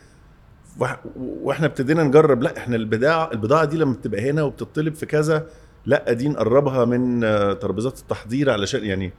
[1.16, 2.42] وإحنا ابتدينا نجرب.
[2.42, 5.46] لا إحنا البضاعة البضاعة دي لما بتبقى هنا وبتطلب في كذا
[5.86, 9.12] لا دي نقربها من آه، ترابيزات التحضير علشان يعني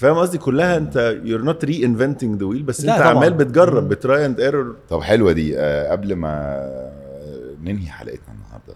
[0.00, 3.16] فاهم قصدي؟ كلها انت you're not reinventing the wheel بس لا انت طبعاً.
[3.16, 6.60] عمال بتجرب ب trial and error طب حلوة دي آه، قبل ما
[7.62, 8.74] ننهي حلقتنا النهارده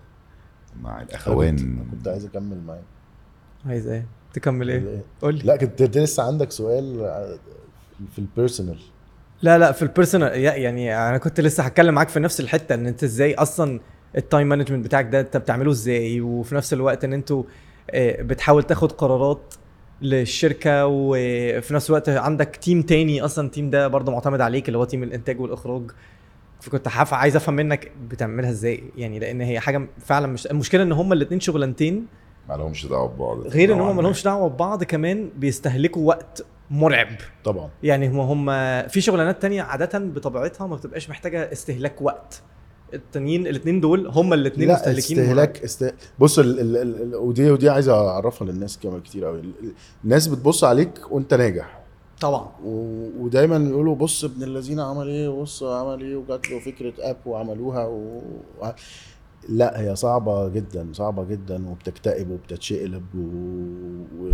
[0.83, 1.79] مع الأخوان.
[1.91, 2.83] كنت عايز أكمل معاك.
[3.66, 5.43] عايز إيه؟ تكمل إيه؟ قول لي.
[5.45, 6.99] لا كنت لسه عندك سؤال
[8.12, 8.78] في ال personal
[9.43, 12.87] لا لا في ال personal يعني أنا كنت لسه هتكلم معاك في نفس الحتة إن
[12.87, 13.81] أنت إزاي أصلا
[14.16, 17.43] ال time management بتاعك ده أنت بتعمله إزاي؟ وفي نفس الوقت إن أنتوا
[17.91, 19.55] آه، بتحاول تاخد قرارات
[20.03, 24.78] للشركة وفي نفس الوقت عندك team تاني أصلا ال team ده برضه معتمد عليك اللي
[24.78, 25.90] هو team الإنتاج والإخراج.
[26.61, 30.92] فكنت حاف عايز أفهم منك بتعملها إزاي؟ يعني لأن هي حاجة فعلا مش المشكلة إن
[30.92, 32.07] هما الاثنين شغلانتين.
[32.49, 33.47] ما لهمش دعوة ببعض.
[33.47, 34.03] غير إن هم ما.
[34.03, 37.09] لهمش دعوة ببعض كمان بيستهلكوا وقت مرعب.
[37.45, 37.70] طبعا.
[37.82, 38.47] يعني هم هم
[38.88, 42.42] في شغلانات تانية عادة بطبيعتها ما بتبقاش محتاجة استهلاك وقت.
[42.95, 45.95] التانيين الاثنين دول هم الاثنين لا مستهلكين استهلاك است...
[46.18, 46.61] بص ال...
[46.61, 46.76] ال...
[46.76, 47.14] ال...
[47.16, 49.42] ودي ودي عايز أعرفها للناس كمان كتير قوي
[50.05, 51.80] الناس بتبص عليك وأنت ناجح.
[52.20, 52.49] طبعا.
[52.64, 52.70] و...
[53.18, 57.86] ودايما يقولوا بص ابن الذين عمل إيه؟ بص عمل إيه؟ وجات له فكرة app وعملوها
[57.86, 58.20] و...
[58.62, 58.66] و...
[59.49, 63.20] لا هي صعبة جدا صعبة جدا وبتكتئب وبتتشقلب و...
[64.20, 64.32] و...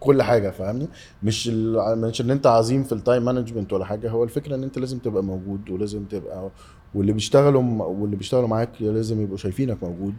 [0.00, 0.88] كل حاجة فاهمني؟
[1.22, 1.98] مش ال...
[2.00, 4.10] مش إن أنت عظيم في ال time management ولا حاجة.
[4.10, 6.50] هو الفكرة إن أنت لازم تبقى موجود ولازم تبقى
[6.94, 10.14] واللي بيشتغلوا واللي بيشتغلوا معاك لازم يبقوا شايفينك موجود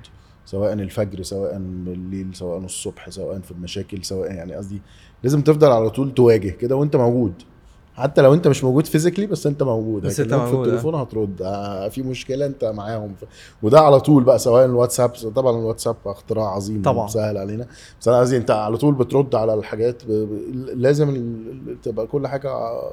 [0.45, 4.81] سواء الفجر سواء بالليل سواء الصبح سواء في المشاكل سواء يعني قصدي
[5.23, 7.33] لازم تفضل على طول تواجه كده وانت موجود
[7.95, 10.71] حتى لو انت مش موجود فيزيكلي بس انت موجود بس انت هيكلموك في موجود، آه.
[10.71, 13.23] التليفون هترد آه في مشكلة انت معاهم ف...
[13.63, 17.07] وده على طول بقى سواء الواتساب طبعا الواتساب اختراع عظيم طبعا.
[17.07, 17.67] سهل علينا
[18.01, 20.11] بس أنا قصدي انت على طول بترد على الحاجات ب...
[20.11, 20.29] ب...
[20.75, 21.35] لازم
[21.83, 22.91] تبقى كل حاجة آه،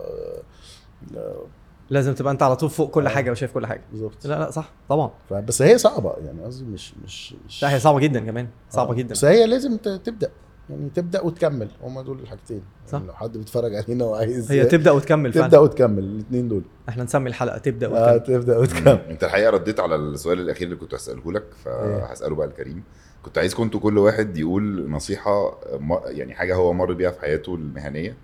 [1.17, 1.43] آه،
[1.91, 3.11] لازم تبقى أنت على طول فوق كل آه.
[3.11, 3.81] حاجة وشايف كل حاجة.
[3.91, 4.27] بالظبط.
[4.27, 5.11] لا لا صح طبعا.
[5.31, 8.95] بس هي صعبة يعني قصدي مش مش مش لا هي صعبة جدا كمان صعبة آه.
[8.95, 9.11] جدا.
[9.13, 10.31] بس هي لازم ت- تبدأ
[10.71, 11.69] يعني تبدأ وتكمل.
[11.83, 12.63] هما دول الحاجتين.
[12.87, 12.93] صح.
[12.95, 16.63] يعني لو حد بيتفرج علينا وعايز هي تبدأ وتكمل تبدأ فعلا وتكمل الاثنين دول.
[16.89, 18.37] إحنا نسمي الحلقة تبدأ آه وتكمل.
[18.41, 18.99] تبدأ وتكمل.
[19.11, 22.83] أنت الحقيقة رديت على السؤال الأخير اللي كنت هسأله لك فهسأله بقى لكريم
[23.23, 25.59] كنت عايزكم أنتوا كل واحد يقول نصيحة
[26.07, 28.17] يعني حاجة هو مر بيها في حياته المهنية.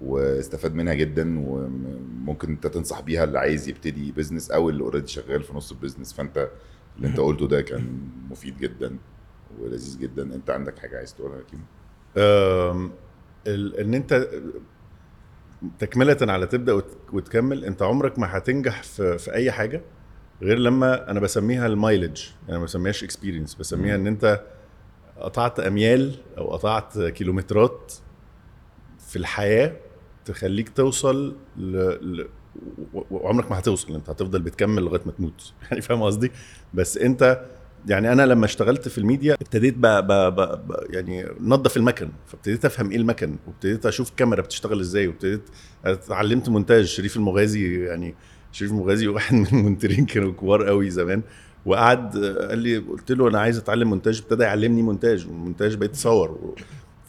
[0.00, 5.42] واستفاد منها جدا وممكن انت تنصح بيها اللي عايز يبتدي business أو اللي already شغال
[5.42, 6.50] في نص ال business فأنت
[6.96, 7.98] اللي أنت قلته ده كان
[8.30, 8.96] مفيد جدا
[9.60, 10.22] ولذيذ جدا.
[10.22, 11.62] أنت عندك حاجة عايز تقولها يا كيمو؟
[13.80, 14.28] إن أنت
[15.78, 19.82] تكملة على تبدأ وت- وتكمل أنت عمرك ما هتنجح في, في أي حاجة
[20.42, 22.22] غير لما أنا بسميها ال mileage.
[22.48, 24.44] يعني ما بسميهاش experience بسميها إن أنت
[25.16, 27.92] قطعت أميال أو قطعت كيلومترات
[28.98, 29.76] في الحياة
[30.30, 31.76] تخليك توصل ل...
[32.16, 32.28] ل...
[33.10, 33.94] وعمرك ما هتوصل.
[33.94, 35.52] انت هتفضل بتكمل لغاية ما تموت.
[35.70, 36.30] يعني فاهم قصدي؟
[36.74, 37.40] بس انت
[37.88, 42.08] يعني أنا لما اشتغلت في الميديا ابتديت بقى, بقى, بقى, بقى يعني نظف المكن.
[42.26, 45.42] فابتديت افهم إيه المكن وابتديت أشوف الكاميرا بتشتغل إزاي وابتديت
[45.84, 46.84] اتعلمت مونتاج.
[46.84, 48.14] شريف المغازي يعني
[48.52, 51.22] شريف المغازي واحد من المونترين كانوا كبار قوي زمان.
[51.66, 52.16] وقعد
[52.48, 54.20] قال لي قلت له أنا عايز أتعلم مونتاج.
[54.22, 56.54] ابتدى يعلمني مونتاج والمونتاج بقيت اصور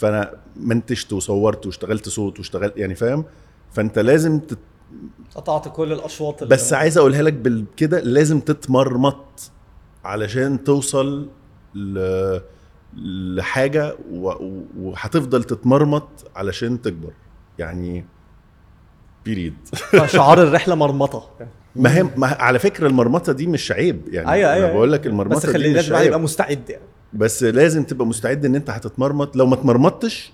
[0.02, 3.26] فانا منتجت وصورت واشتغلت صوت واشتغلت يعني فاهم؟
[3.74, 4.58] فانت لازم تت...
[5.36, 9.52] قطعت كل الأشواط اللي بس عايز أقولها لك بال- كده لازم تتمرمط
[10.04, 11.30] علشان توصل
[11.76, 12.00] ل...
[13.38, 13.96] لحاجة
[14.78, 17.14] وهتفضل تتمرمط علشان تكبر.
[17.60, 18.06] يعني
[19.26, 19.54] بيريد
[20.06, 21.30] شعار الرحلة مرمطة.
[21.76, 25.08] ما هي ما على فكرة المرمطة دي مش عيب يعني أيوه أنا أيوه بقول لك
[25.08, 26.84] المرمطة بس دي خلي لازم يبقى مستعد يعني.
[27.14, 29.36] بس لازم تبقى مستعد إن أنت هتتمرمط.
[29.36, 30.34] لو ما اتمرمطتش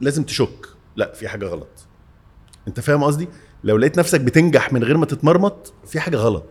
[0.00, 0.66] لازم تشك.
[0.96, 1.68] لا في حاجة غلط.
[2.68, 3.28] أنت فاهم قصدي؟
[3.64, 6.44] لو لقيت نفسك بتنجح من غير ما تتمرمط في حاجة غلط؟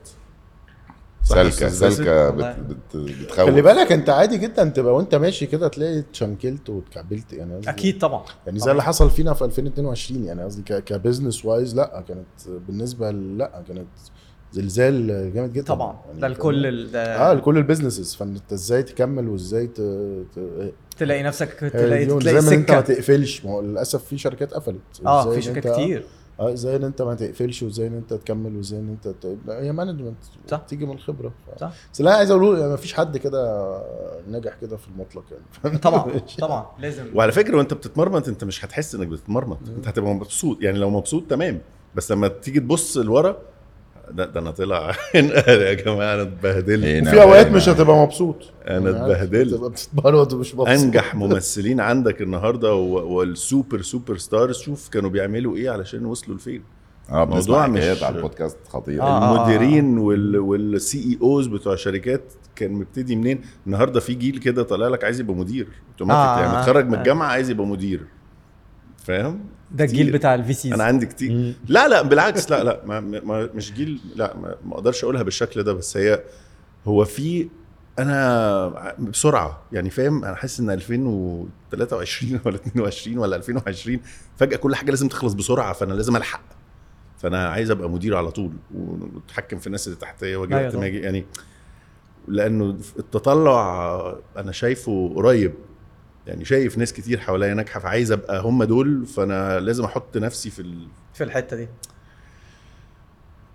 [1.23, 2.51] سالكه والله.
[2.51, 3.39] بت بت بتخوف.
[3.39, 7.33] خلي بالك أنت عادي جدا تبقى وأنت ماشي كده تلاقي اتشنكلت واتكعبلت.
[7.33, 8.23] يعني أكيد طبعا.
[8.45, 8.71] يعني زي طبعاً.
[8.71, 12.27] اللي حصل فينا في 2022 يعني قصدي ك- ك business wise لا كانت
[12.67, 13.87] بالنسبة ل- لا كانت
[14.51, 15.65] زلزال جامد جدا.
[15.65, 15.95] طبعا.
[16.07, 19.81] يعني ده الكل ال- آه لكل ال businesses فانت إزاي تكمل وإزاي ت...
[20.35, 20.39] ت...
[20.97, 23.45] تلاقي نفسك تلاقي تلاقي زي ما أنت ما تقفلش.
[23.45, 24.81] ما هو للأسف في شركات قفلت.
[25.05, 26.05] آه في إن شركات كتير.
[26.39, 29.37] آه إزاي إن أنت ما تقفلش وإزاي إن أنت تكمل وإزاي إن أنت ت...
[29.49, 30.57] هي management صح.
[30.57, 31.29] تيجي من الخبرة.
[31.29, 31.59] ف...
[31.59, 31.73] صح.
[31.93, 33.69] بس لا عايز أقول يعني ما فيش حد كده
[34.29, 35.23] نجح كده في المطلق
[35.63, 35.77] يعني.
[35.87, 36.65] طبعا طبعا.
[36.79, 37.05] لازم.
[37.15, 39.57] وعلى فكرة وأنت بتتمرمط أنت مش هتحس إنك بتتمرمط.
[39.77, 40.57] أنت هتبقى مبسوط.
[40.61, 41.61] يعني لو مبسوط تمام.
[41.95, 43.37] بس لما تيجي تبص لورا
[44.11, 44.91] ده, ده أنا طلع
[45.47, 46.85] يا جماعة أنا اتبهدلت.
[46.85, 47.57] هنا وفي أوقات وهنا.
[47.57, 48.35] مش هتبقى مبسوط.
[48.67, 49.53] أنا يعني اتبهدلت.
[49.53, 50.67] تبقى بتتبرد ومش مبسوط.
[50.67, 56.63] أنجح ممثلين عندك النهارده وال super superstars شوف كانوا بيعملوا إيه علشان وصلوا لفين.
[57.11, 59.35] آه موضوع مش- على البودكاست خطيره آه.
[59.47, 62.21] المديرين وال وال CEOs بتوع شركات
[62.55, 65.67] كان مبتدي منين؟ النهارده في جيل كده طالع لك عايز يبقى مدير.
[65.91, 66.97] أوتوماتيك آه، يعني آه، متخرج من آه.
[66.97, 68.01] الجامعة عايز يبقى مدير.
[68.97, 69.39] فاهم؟
[69.71, 70.11] ده الجيل.
[70.11, 70.73] بتاع ال VCs.
[70.73, 71.53] أنا عندي كتير.
[71.67, 75.63] لا لا بالعكس لا لا ما ما مش جيل لا ما, ما أقدرش أقولها بالشكل
[75.63, 76.23] ده بس هي
[76.87, 77.49] هو في
[77.99, 83.99] أنا بسرعة يعني فاهم أنا حاسس إن 2023 ولا 22 ولا 2020
[84.37, 86.41] فجأة كل حاجة لازم تخلص بسرعة فأنا لازم ألحق.
[87.17, 90.85] فأنا عايز أبقى مدير على طول وأتحكم في الناس اللي تحتيه واجي أيوة وقت ما.
[90.85, 91.25] أجي يعني
[92.27, 95.53] لأنه التطلع أنا شايفه قريب.
[96.29, 100.61] يعني شايف ناس كتير حواليا ناجحة فعايز أبقى هم دول فأنا لازم أحط نفسي في
[100.61, 100.87] ال...
[101.13, 101.67] في الحتة دي.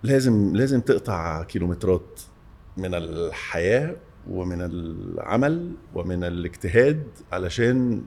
[0.03, 2.21] لازم لازم تقطع كيلومترات
[2.77, 3.95] من الحياة
[4.29, 8.03] ومن العمل ومن الاجتهاد علشان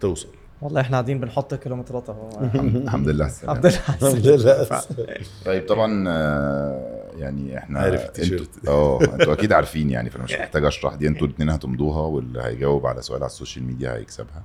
[0.00, 0.28] توصل.
[0.62, 2.30] والله إحنا قاعدين بنحط كيلومترات أهو.
[2.54, 3.24] الحمد لله.
[3.24, 3.58] على السلامة.
[3.58, 4.62] الحمد لله.
[4.62, 5.18] الحمد لله.
[5.46, 8.50] طيب طبعا آه، يعني إحنا عارف التيشيرت.
[8.68, 12.86] آه أنتوا أكيد عارفين يعني فانا مش محتاج اشرح دي أنتوا الاثنين هتمضوها واللي هيجاوب
[12.86, 14.42] على سؤال على ال social media هيكسبها.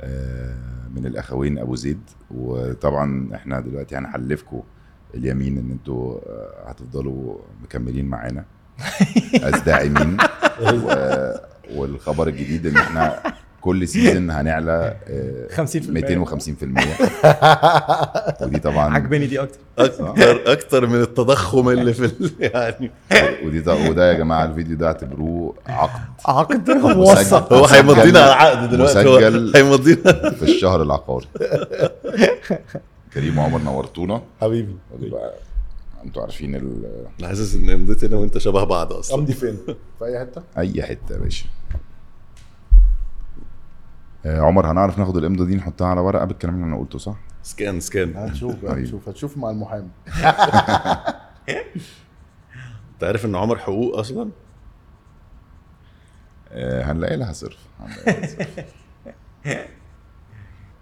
[0.00, 2.00] آه، من الاخوين ابو زيد.
[2.30, 4.62] وطبعا إحنا دلوقتي هنحلفكم
[5.14, 8.44] اليمين ان أنتوا آه، هتفضلوا مكملين معانا
[9.42, 10.16] as داعمين
[11.74, 13.22] والخبر الجديد إن إحنا
[13.60, 15.68] كل season هنعلى آه، 50% 250%
[18.46, 19.58] ودي طبعا عجباني دي أكتر.
[19.78, 22.90] أكتر أكتر من التضخم اللي في ال- يعني.
[23.44, 26.00] ودي ده وده يا جماعة الفيديو ده اعتبروه عقد.
[26.26, 26.70] عقد.
[26.70, 29.08] موثق هو هيمضينا على العقد دلوقتي.
[29.08, 29.56] هو مسجل.
[29.56, 30.30] هيمضينا.
[30.30, 31.26] في الشهر العقاري.
[33.14, 34.22] كريم وعمر نورتونا.
[34.40, 34.76] حبيبي.
[36.04, 36.82] أنتوا عارفين ال...
[37.20, 39.18] أنا حاسس إن مضيت أنا وأنت شبه بعض أصلا.
[39.18, 39.56] أمضي فين؟
[39.98, 41.44] في أي حتة؟ أي حتة يا باشا.
[41.44, 41.57] آه،
[44.24, 48.16] عمر هنعرف ناخد الامضه دي نحطها على ورقة بالكلام اللي أنا قلته صح؟ سكان سكان
[48.16, 48.82] هتشوف حبيبي.
[48.84, 49.88] هتشوف هتشوف مع المحامي
[52.94, 54.30] أنت عارف إن عمر حقوق أصلا
[56.52, 58.64] آه، هنلاقي لها صرف هنلاقي لها صرف.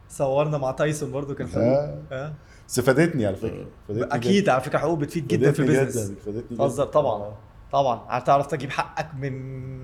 [0.08, 1.98] صورنا مع تايسون برضو كان حقوق آه.
[2.12, 2.32] آه.
[2.68, 5.52] بس فادتني على فكرة فادتني أكيد على فكرة حقوق بتفيد جدا.
[5.52, 6.20] في فادتني ال business جدا
[6.58, 6.86] فادتني.
[6.86, 7.34] طبعا
[7.72, 9.32] طبعا هتعرف تجيب حقك من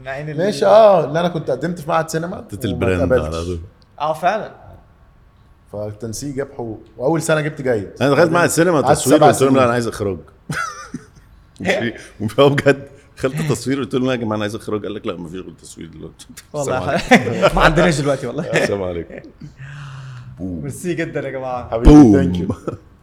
[0.09, 3.13] عين ماشي آه اللي أنا كنت قدمت في معهد سينما حطيت وما البراند.
[3.13, 3.61] على طول.
[4.01, 4.53] آه فعلا.
[5.73, 6.81] فالتنسيق جاب حقوق.
[6.99, 9.65] وأول سنة جبت جيد أنا دخلت معهد سينما تصوير قلت لهم لا.
[9.65, 10.19] أنا عايز إخراج.
[12.21, 14.83] وهو بجد دخلت تصوير قلت لهم لا يا جماعة أنا عايز إخراج.
[14.83, 16.27] قال لك لا مفيش غير تصوير دلوقتي.
[16.53, 17.01] والله.
[17.57, 18.45] ما عندناش دلوقتي والله.
[18.45, 19.15] السلام عليكم.
[20.41, 21.71] ميرسي جدا يا جماعة.
[21.71, 22.49] حبيبي ثانك يو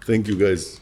[0.07, 0.81] ثانك يو جايز